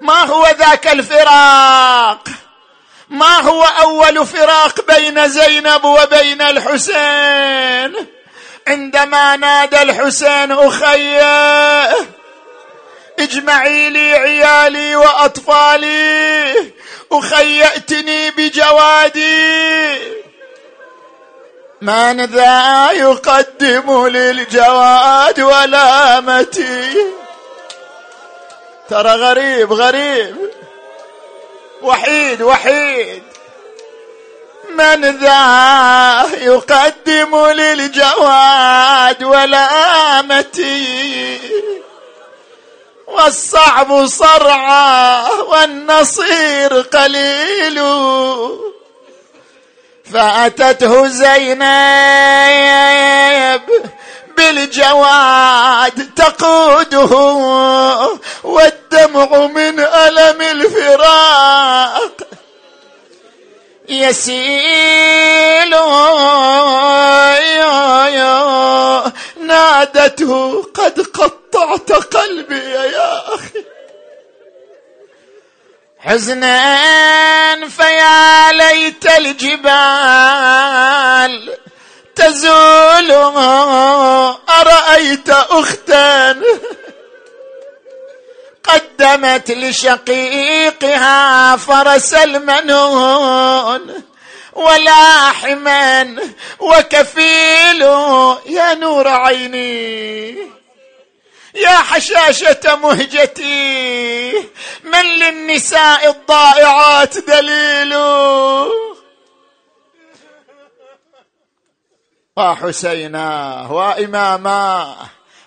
ما 0.00 0.24
هو 0.24 0.46
ذاك 0.58 0.88
الفراق؟ 0.88 2.28
ما 3.10 3.40
هو 3.40 3.62
أول 3.62 4.26
فراق 4.26 4.96
بين 4.96 5.28
زينب 5.28 5.84
وبين 5.84 6.42
الحسين؟ 6.42 8.21
عندما 8.68 9.36
نادى 9.36 9.82
الحسين 9.82 10.52
أخي 10.52 11.20
اجمعي 13.18 13.90
لي 13.90 14.14
عيالي 14.14 14.96
وأطفالي 14.96 16.72
أخي 17.12 17.64
ائتني 17.64 18.30
بجوادي. 18.30 19.98
من 21.80 22.24
ذا 22.24 22.90
يقدم 22.92 24.06
للجواد 24.06 25.40
ولامتي؟ 25.40 26.94
ترى 28.90 29.10
غريب 29.10 29.72
غريب. 29.72 30.36
وحيد 31.82 32.42
وحيد. 32.42 33.31
من 34.70 35.18
ذا 35.18 36.22
يقدم 36.40 37.46
للجواد 37.46 39.24
ولامتي 39.24 40.70
والصعب 43.06 44.06
صرعى 44.06 45.24
والنصير 45.48 46.80
قليل. 46.80 47.82
فأتته 50.12 51.06
زينب 51.06 51.62
بالجواد 54.36 56.10
تقوده 56.16 57.12
والدمع 58.44 59.46
من 59.46 59.80
ألم 59.80 60.40
الفراق. 60.42 62.12
يسيل. 63.92 65.72
نادته 69.40 70.62
قد 70.74 71.00
قطعت 71.00 71.92
قلبي 71.92 72.70
يا 72.70 73.34
أخي. 73.34 73.64
حزنا 75.98 77.68
فيا 77.68 78.52
ليت 78.52 79.06
الجبال 79.18 80.62
تزول. 82.14 83.10
أرأيت 84.48 85.30
أختا؟ 85.30 86.42
قدمت 88.64 89.50
لشقيقها 89.50 91.16
فرس 91.56 92.14
المنون 92.14 94.02
ولاحما 94.52 96.16
وكفيل 96.58 97.82
يا 98.46 98.74
نور 98.74 99.08
عيني. 99.08 100.30
يا 101.54 101.76
حشاشة 101.76 102.76
مهجتي 102.76 104.32
من 104.84 105.04
للنساء 105.04 106.10
الضائعات 106.10 107.18
دليل؟ 107.18 107.96
وحسينا 112.36 113.66
وإماما. 113.70 114.96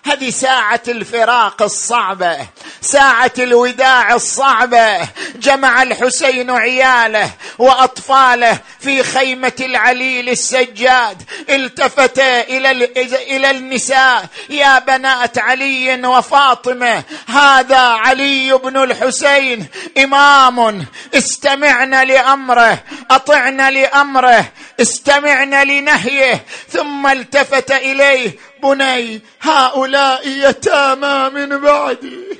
هذه 0.06 0.30
ساعة 0.30 0.82
الفراق 0.88 1.62
الصعبة 1.62 2.38
ساعة 2.80 3.32
الوداع 3.38 4.14
الصعبة. 4.14 5.08
جمع 5.36 5.82
الحسين 5.82 6.50
عياله 6.50 7.30
وأطفاله 7.58 8.58
في 8.80 9.02
خيمة 9.02 9.52
العليل 9.60 10.28
السجاد. 10.28 11.22
التفت 11.50 12.18
إلى 12.18 12.70
إلى 13.36 13.50
النساء. 13.50 14.26
يا 14.50 14.78
بنات 14.78 15.38
علي 15.38 16.06
وفاطمة 16.06 17.02
هذا 17.28 17.78
علي 17.78 18.52
بن 18.52 18.76
الحسين 18.76 19.66
إمام. 19.98 20.86
استمعن 21.14 21.94
لأمره 22.06 22.78
أطعن 23.10 23.72
لأمره 23.72 24.44
استمعن 24.80 25.54
لنهيه. 25.54 26.44
ثم 26.68 27.06
التفت 27.06 27.70
إليه 27.70 28.38
بني 28.62 29.20
هؤلاء 29.40 30.28
يتامى 30.28 31.30
من 31.34 31.60
بعدي. 31.60 32.38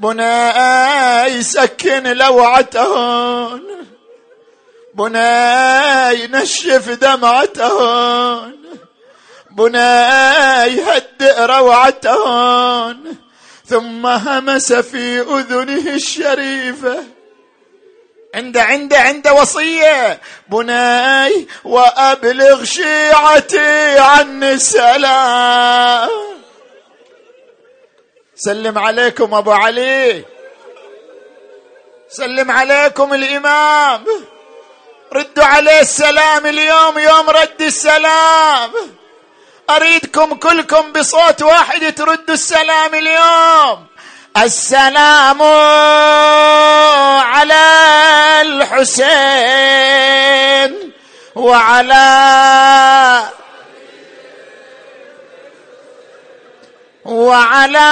بني 0.00 1.42
سكن 1.42 2.02
لوعتهن. 2.02 3.62
بني 4.94 6.26
نشف 6.26 6.88
دمعتهن. 6.88 8.54
بني 9.50 10.82
هدئ 10.82 11.46
روعتهن. 11.46 13.16
ثم 13.66 14.06
همس 14.06 14.72
في 14.72 15.20
أذنه 15.20 15.94
الشريفة. 15.94 17.17
عند 18.34 18.58
عند 18.58 18.94
عند 18.94 19.28
وصية. 19.28 20.20
بناي 20.48 21.48
وأبلغ 21.64 22.64
شيعتي 22.64 23.98
عن 23.98 24.44
السلام. 24.44 26.08
سلم 28.34 28.78
عليكم 28.78 29.34
أبو 29.34 29.52
علي. 29.52 30.24
سلم 32.08 32.50
عليكم 32.50 33.14
الإمام. 33.14 34.04
ردوا 35.12 35.44
عليه 35.44 35.80
السلام 35.80 36.46
اليوم 36.46 36.98
يوم 36.98 37.30
رد 37.30 37.62
السلام. 37.62 38.72
أريدكم 39.70 40.34
كلكم 40.34 40.92
بصوت 40.92 41.42
واحد 41.42 41.94
تردوا 41.94 42.34
السلام 42.34 42.94
اليوم. 42.94 43.87
السلام 44.44 45.42
على 47.22 47.64
الحسين 48.42 49.90
وعلى 51.34 52.08
وعلى 57.04 57.90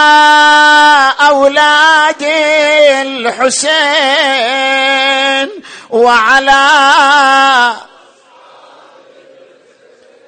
أولاد 1.21 2.23
الحسين 3.03 4.07
وعلى 5.91 6.67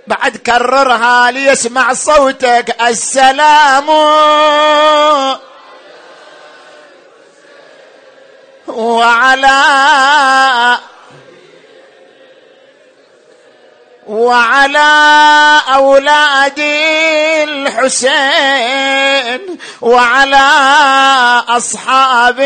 بعد 0.06 0.36
كررها 0.36 1.30
ليسمع 1.30 1.92
صوتك. 1.92 2.76
السلام 2.82 3.86
وعلى 8.68 9.58
وعلى 14.06 15.60
أولاد 15.74 16.58
الحسين 17.48 19.40
وعلى 19.80 20.48
أصحاب 21.48 22.40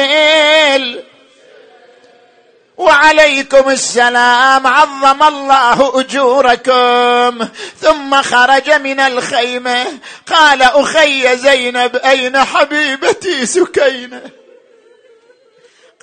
وعليكم 2.77 3.71
السلام 3.71 4.67
عظم 4.67 5.23
الله 5.23 6.01
أجوركم. 6.01 7.49
ثم 7.81 8.23
خرج 8.23 8.71
من 8.71 9.01
الخيمة. 9.01 9.87
قال 10.35 10.63
أخي 10.63 11.37
زينب 11.37 11.97
أين 11.97 12.45
حبيبتي 12.45 13.47
سكينة؟ 13.47 14.42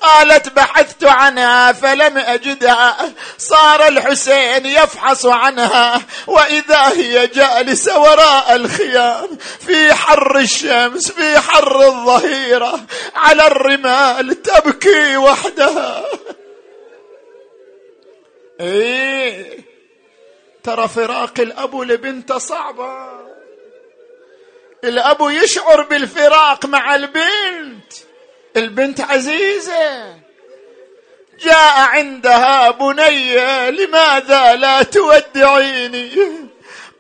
قالت 0.02 0.50
بحثت 0.50 1.04
عنها 1.04 1.72
فلم 1.72 2.18
أجدها. 2.18 3.14
صار 3.38 3.88
الحسين 3.88 4.66
يفحص 4.66 5.26
عنها. 5.26 6.02
وإذا 6.28 6.88
هي 6.88 7.28
جالسة 7.28 8.00
وراء 8.00 8.56
الخيام 8.56 9.38
في 9.60 9.94
حر 9.94 10.38
الشمس 10.38 11.12
في 11.12 11.40
حر 11.40 11.88
الظهيرة 11.88 12.80
على 13.16 13.48
الرمال 13.48 14.42
تبكي 14.42 15.18
وحدها. 15.18 16.06
إيه 18.60 19.60
ترى 20.64 20.88
فراق 20.88 21.40
الأب 21.40 21.76
لبنته 21.76 22.38
صعبة. 22.38 23.10
الأب 24.84 25.18
يشعر 25.22 25.82
بالفراق 25.82 26.66
مع 26.66 26.96
البنت. 26.96 27.94
البنت 28.60 29.02
عزيزة. 29.02 30.16
جاء 31.40 31.74
عندها 31.78 32.72
بني 32.72 33.72
لماذا 33.72 34.56
لا 34.56 34.84
تودعيني؟ 34.84 36.30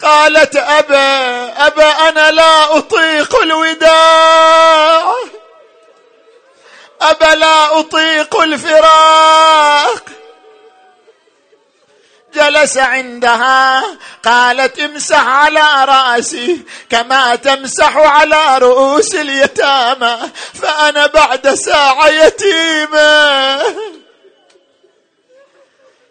قالت 0.02 0.56
أبا 0.56 1.68
أبا 1.68 2.10
أنا 2.10 2.32
لا 2.32 2.78
أطيق 2.78 3.42
الوداع. 3.42 5.14
أبا 7.02 7.36
لا 7.36 7.80
أطيق 7.80 8.42
الفراق. 8.42 10.04
جلس 12.34 12.78
عندها 12.78 13.84
قالت 14.26 14.80
امسح 14.80 15.28
على 15.28 15.86
رأسي 15.86 16.62
كما 16.90 17.36
تمسح 17.36 17.98
على 17.98 18.58
رؤوس 18.58 19.16
اليتامى 19.16 20.18
فأنا 20.62 21.08
بعد 21.08 21.54
ساعة 21.54 22.08
يتيمة. 22.08 23.62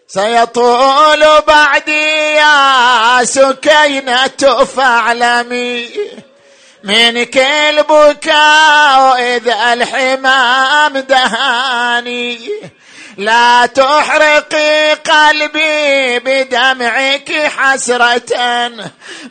سيطول 0.07 1.25
بعدي 1.47 2.35
يا 2.35 3.23
سكينة 3.23 4.65
فاعلمي 4.75 5.89
من 6.83 7.23
كل 7.23 7.83
بكاء 7.89 9.19
إذا 9.19 9.73
الحمام 9.73 10.97
دهاني. 10.97 12.49
لا 13.19 13.65
تحرقي 13.65 14.93
قلبي 14.93 16.19
بدمعك 16.19 17.31
حسرة. 17.57 18.71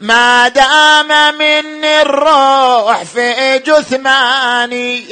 ما 0.01 0.49
دام 0.49 1.39
مني 1.39 2.03
الروح 2.03 3.03
في 3.03 3.59
جثماني 3.59 5.05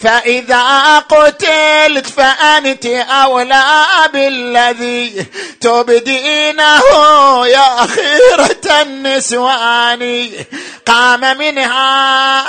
فإذا 0.00 0.98
قتلت 0.98 2.06
فأنت 2.06 2.86
أولى 2.86 3.64
بالذي 4.12 5.26
تبدينه 5.60 6.82
يا 7.46 7.86
خيرة 7.86 8.82
النسوان. 8.82 10.30
قام 10.86 11.38
منها 11.38 12.44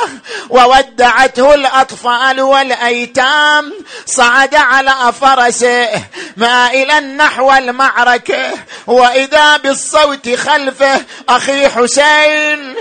وودعته 0.49 1.53
الأطفال 1.53 2.41
والأيتام 2.41 3.73
صعد 4.05 4.55
على 4.55 5.13
فرسه 5.21 5.70
مائلا 6.37 6.99
نحو 6.99 7.51
المعركة. 7.53 8.51
وإذا 8.87 9.57
بالصوت 9.57 10.29
خلفه 10.29 11.01
أخي 11.29 11.67
حسين 11.67 12.75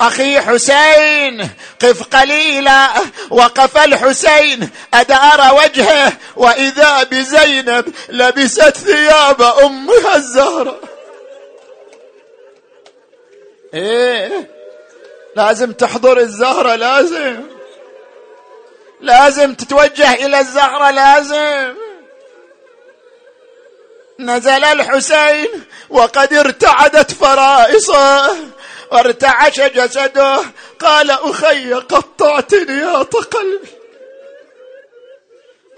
أخي 0.00 0.40
حسين 0.40 1.50
قف 1.82 2.02
قليلا. 2.02 2.88
وقف 3.30 3.78
الحسين 3.78 4.70
أدار 4.94 5.54
وجهه. 5.54 6.12
وإذا 6.36 7.02
بزينب 7.02 7.94
لبست 8.08 8.76
ثياب 8.76 9.42
أمها 9.42 10.16
الزهراء 10.16 10.80
إيه 13.74 14.50
لازم 15.36 15.72
تحضر 15.72 16.18
الزهرة 16.18 16.74
لازم. 16.74 17.40
لازم 19.00 19.54
تتوجه 19.54 20.14
إلى 20.14 20.40
الزهرة 20.40 20.90
لازم. 20.90 21.74
نزل 24.20 24.64
الحسين 24.64 25.48
وقد 25.90 26.34
ارتعدت 26.34 27.12
فرائصه. 27.12 28.36
وارتعش 28.92 29.60
جسده. 29.60 30.40
قال 30.80 31.10
أخي 31.10 31.72
قطعتني 31.72 32.78
يا 32.80 33.02
قلبي 33.02 33.79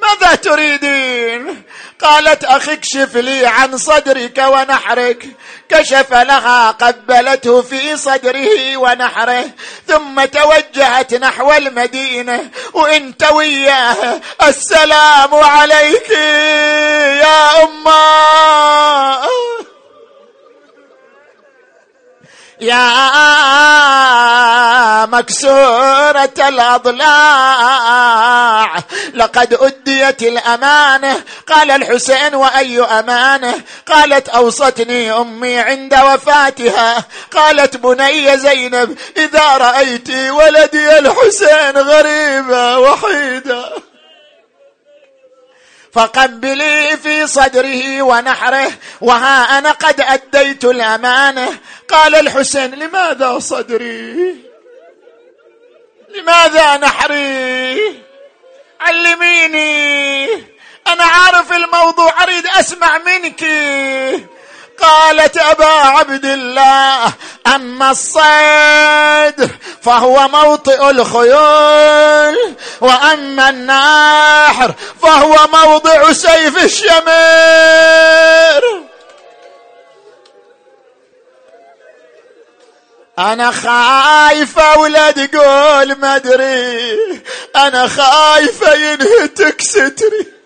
ماذا 0.03 0.35
تريدين؟ 0.35 1.63
قالت 2.03 2.45
أخي 2.45 2.73
اكشف 2.73 3.17
لي 3.17 3.47
عن 3.47 3.79
صدرك 3.79 4.39
ونحرك. 4.39 5.27
كشف 5.69 6.13
لها 6.13 6.71
قبلته 6.71 7.63
في 7.63 7.97
صدره 7.97 8.77
ونحره. 8.77 9.45
ثم 9.89 10.25
توجهت 10.25 11.15
نحو 11.15 11.53
المدينة. 11.53 12.51
وانت 12.73 13.33
وياه 13.33 14.21
السلام 14.43 15.35
عليك 15.35 16.11
يا 17.21 17.65
أمة. 17.65 19.29
يا 22.63 23.07
مكسورة 25.07 26.33
الأضلاع. 26.49 27.93
لقد 29.15 29.59
أديت 29.61 30.23
الأمانة 30.23 31.23
قال 31.47 31.71
الحسين 31.71 32.35
وأي 32.35 32.83
أمانة؟ 32.83 33.55
قالت 33.87 34.29
أوصتني 34.29 35.13
أمي 35.13 35.59
عند 35.59 35.95
وفاتها. 35.95 37.05
قالت 37.37 37.77
بني 37.77 38.39
زينب 38.39 38.99
إذا 39.17 39.57
رأيت 39.57 40.11
ولدي 40.11 40.99
الحسين 40.99 41.79
غريبة 41.79 42.79
وحيدة 42.79 43.92
فقبلي 45.93 46.97
في 47.03 47.27
صدره 47.27 48.03
ونحره 48.03 48.73
وها 49.01 49.59
أنا 49.59 49.71
قد 49.71 50.01
أديت 50.01 50.65
الأمانة. 50.65 51.59
قال 51.89 52.15
الحسين 52.15 52.75
لماذا 52.75 53.39
صدري؟ 53.39 54.37
لماذا 56.09 56.77
نحري؟ 56.77 58.03
علميني 58.81 60.25
أنا 60.87 61.05
عارف 61.05 61.53
الموضوع 61.53 62.23
أريد 62.23 62.47
أسمع 62.47 62.99
منك. 62.99 63.45
قالت 64.83 65.37
أبا 65.37 65.65
عبد 65.65 66.25
الله 66.25 67.13
أما 67.47 67.91
الصيد 67.91 69.51
فهو 69.83 70.29
موطئ 70.29 70.91
الخيول 70.91 72.55
وأما 72.81 73.49
النحر 73.49 74.75
فهو 75.03 75.37
موضع 75.53 76.13
سيف 76.13 76.65
الشمير. 76.65 77.03
أنا 83.19 83.51
خايفة 83.51 84.79
ولا 84.79 85.11
تقول 85.11 85.93
ما 85.99 86.17
ادري 86.17 86.99
أنا 87.57 87.89
خايفة 87.89 88.75
ينهتك 88.75 89.61
ستري. 89.61 90.42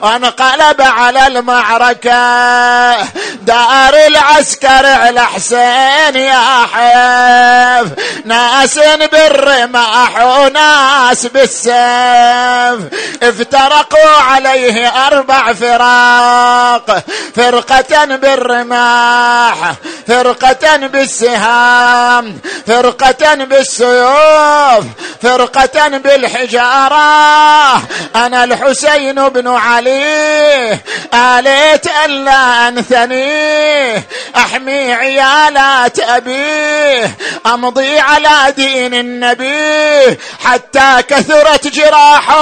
وانقلب 0.02 0.82
على 0.82 1.28
المعركة. 1.28 2.98
دار 3.42 3.94
العسكر 4.08 4.86
على 4.86 5.26
حسين 5.26 6.16
يا 6.16 6.66
حيف. 6.74 7.88
ناس 8.26 8.80
بالرماح 9.12 10.26
وناس 10.26 11.26
بالسيف. 11.26 12.80
افترقوا 13.24 14.22
عليه 14.30 14.88
أربع 15.08 15.54
فراق. 15.54 17.04
فرقة 17.36 18.06
بالرماح 18.36 19.76
فرقة 20.08 20.78
بالسهام 20.78 22.40
فرقة 22.68 23.36
بالسيوف 23.36 24.86
فرقة 25.22 25.88
بالحجارة. 25.88 27.82
أنا 28.16 28.44
الحسين 28.44 29.30
بن 29.30 29.48
علي 29.48 30.80
آليت 31.14 31.88
ألا 32.06 32.68
أنثني. 32.68 34.04
أحمي 34.36 34.94
عيالات 34.94 36.00
أبيه 36.00 37.18
أمضي 37.46 38.00
على 38.00 38.54
دين 38.58 38.94
النبي 38.94 40.18
حتى 40.46 41.04
كثرت 41.08 41.68
جراحه 41.68 42.42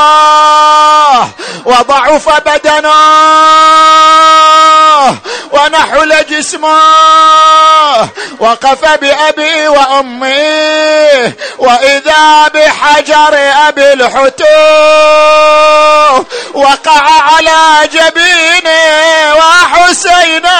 وضعف 1.65 2.29
بدنه 2.29 2.89
ونحل 5.51 6.25
جسمه. 6.29 6.79
وقف 8.39 8.85
بأبي 8.85 9.67
وأمي 9.67 11.33
وإذا 11.57 12.47
بحجر 12.53 13.39
أبي 13.67 13.93
الحتو 13.93 14.45
وقع 16.53 17.03
على 17.21 17.87
جبينه 17.93 19.35
وحسينا 19.35 20.59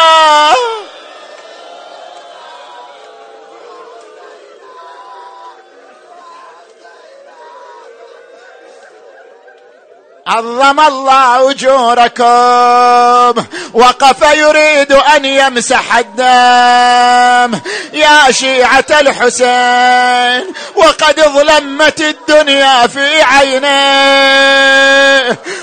عظم 10.29 10.79
الله 10.79 11.51
أجوركم. 11.51 13.43
وقف 13.73 14.21
يريد 14.21 14.91
أن 14.91 15.25
يمسح 15.25 15.95
الدم. 15.97 17.59
يا 17.93 18.31
شيعة 18.31 18.85
الحسين 18.89 20.53
وقد 20.75 21.21
ظلمت 21.21 22.01
الدنيا 22.01 22.87
في 22.87 23.21
عينيه 23.21 24.49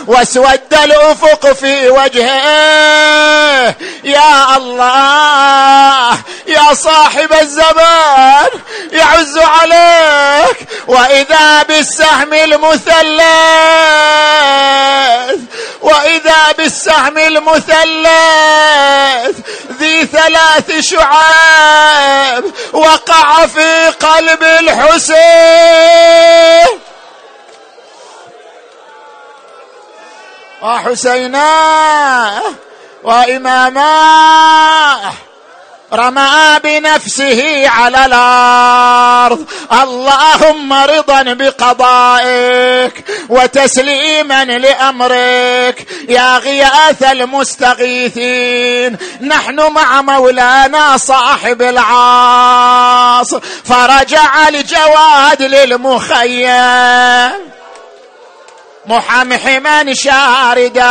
واسود 0.07 0.75
الأفق 0.85 1.53
في 1.53 1.89
وجهه. 1.89 3.75
يا 4.05 4.57
الله 4.57 6.19
يا 6.47 6.75
صاحب 6.75 7.33
الزمان 7.33 8.49
يعز 8.93 9.39
عليك. 9.39 10.57
وإذا 10.87 11.63
بالسهم 11.63 12.35
المثلث 12.35 13.23
وإذا 15.81 16.53
بالسهم 16.59 17.19
المثلث 17.19 17.77
ذي 19.79 20.07
ثلاث 20.07 20.81
شعاب 20.81 22.45
وقع 22.73 23.47
في 23.47 23.89
قلب 23.89 24.43
الحسين. 24.43 25.87
وحسينا 30.63 32.43
وإماما 33.03 33.93
رمى 35.93 36.61
بنفسه 36.65 37.69
على 37.69 38.07
الأرض. 38.07 39.47
اللهم 39.73 40.73
رضا 40.73 41.23
بقضائك 41.23 43.05
وتسليما 43.29 44.45
لأمرك. 44.45 45.87
يا 46.09 46.39
غياث 46.39 47.03
المستغيثين 47.03 48.97
نحن 49.21 49.73
مع 49.73 50.03
مولانا 50.03 50.97
صاحب 50.97 51.63
العاص. 51.63 53.35
فرجع 53.65 54.49
الجواد 54.49 55.43
للمخيم. 55.43 57.31
محمحما 58.89 59.95
شاردا. 59.95 60.87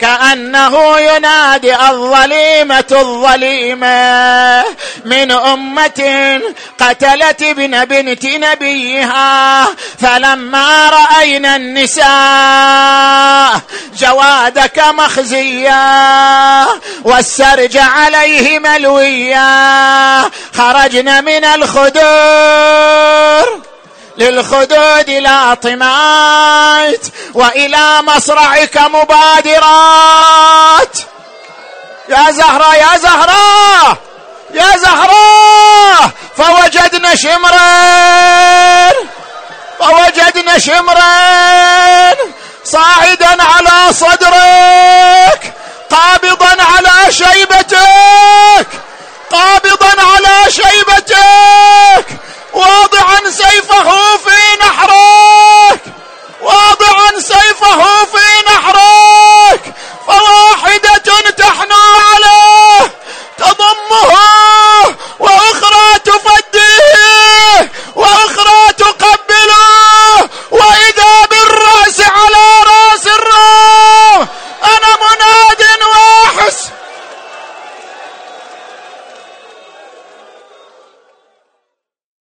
كأنه 0.00 0.98
ينادي 0.98 1.74
الظليمة 1.74 2.84
الظليمة. 2.92 4.64
من 5.04 5.32
أمة 5.32 6.40
قتلت 6.80 7.42
ابن 7.42 7.84
بنت 7.84 8.24
نبيها 8.26 9.66
فلما 9.98 10.90
رأينا 10.90 11.56
النساء 11.56 12.06
جوادك 13.98 14.78
مخزيا 14.78 16.66
والسرج 17.04 17.76
عليه 17.76 18.58
ملويا 18.58 20.30
خرجنا 20.54 21.20
من 21.20 21.44
الخدور. 21.44 22.06
للخدود 24.18 25.10
لا 25.10 25.54
طمأت 25.54 27.06
وإلى 27.34 28.02
مصرعك 28.02 28.76
مبادرات. 28.78 29.76
يا 32.08 32.30
زهرة 32.30 32.74
يا 32.74 32.96
زهرة 32.96 33.98
يا 34.54 34.76
زهرة 34.76 36.12
فوجدنا 36.36 37.16
شمرين 37.16 38.94
فوجدنا 39.78 40.58
شمرين 40.58 42.16
صاعدا 42.64 43.42
على 43.42 43.92
صدرك 43.92 45.52
قابضا 45.90 46.56
على 46.62 47.12
شيبتك 47.12 48.66
قابضا 49.30 49.94
على 50.02 50.50
شيبتك. 50.50 52.06
واضعا 52.56 53.30
سيفه 53.30 54.16
في 54.16 54.56
نحرك. 54.60 55.80
واضعا 56.40 57.20
سيفه 57.20 58.04
في 58.04 58.26
نحرك. 58.46 59.74
فواحدة 60.06 61.30
تحنو 61.38 61.82
على 62.08 62.25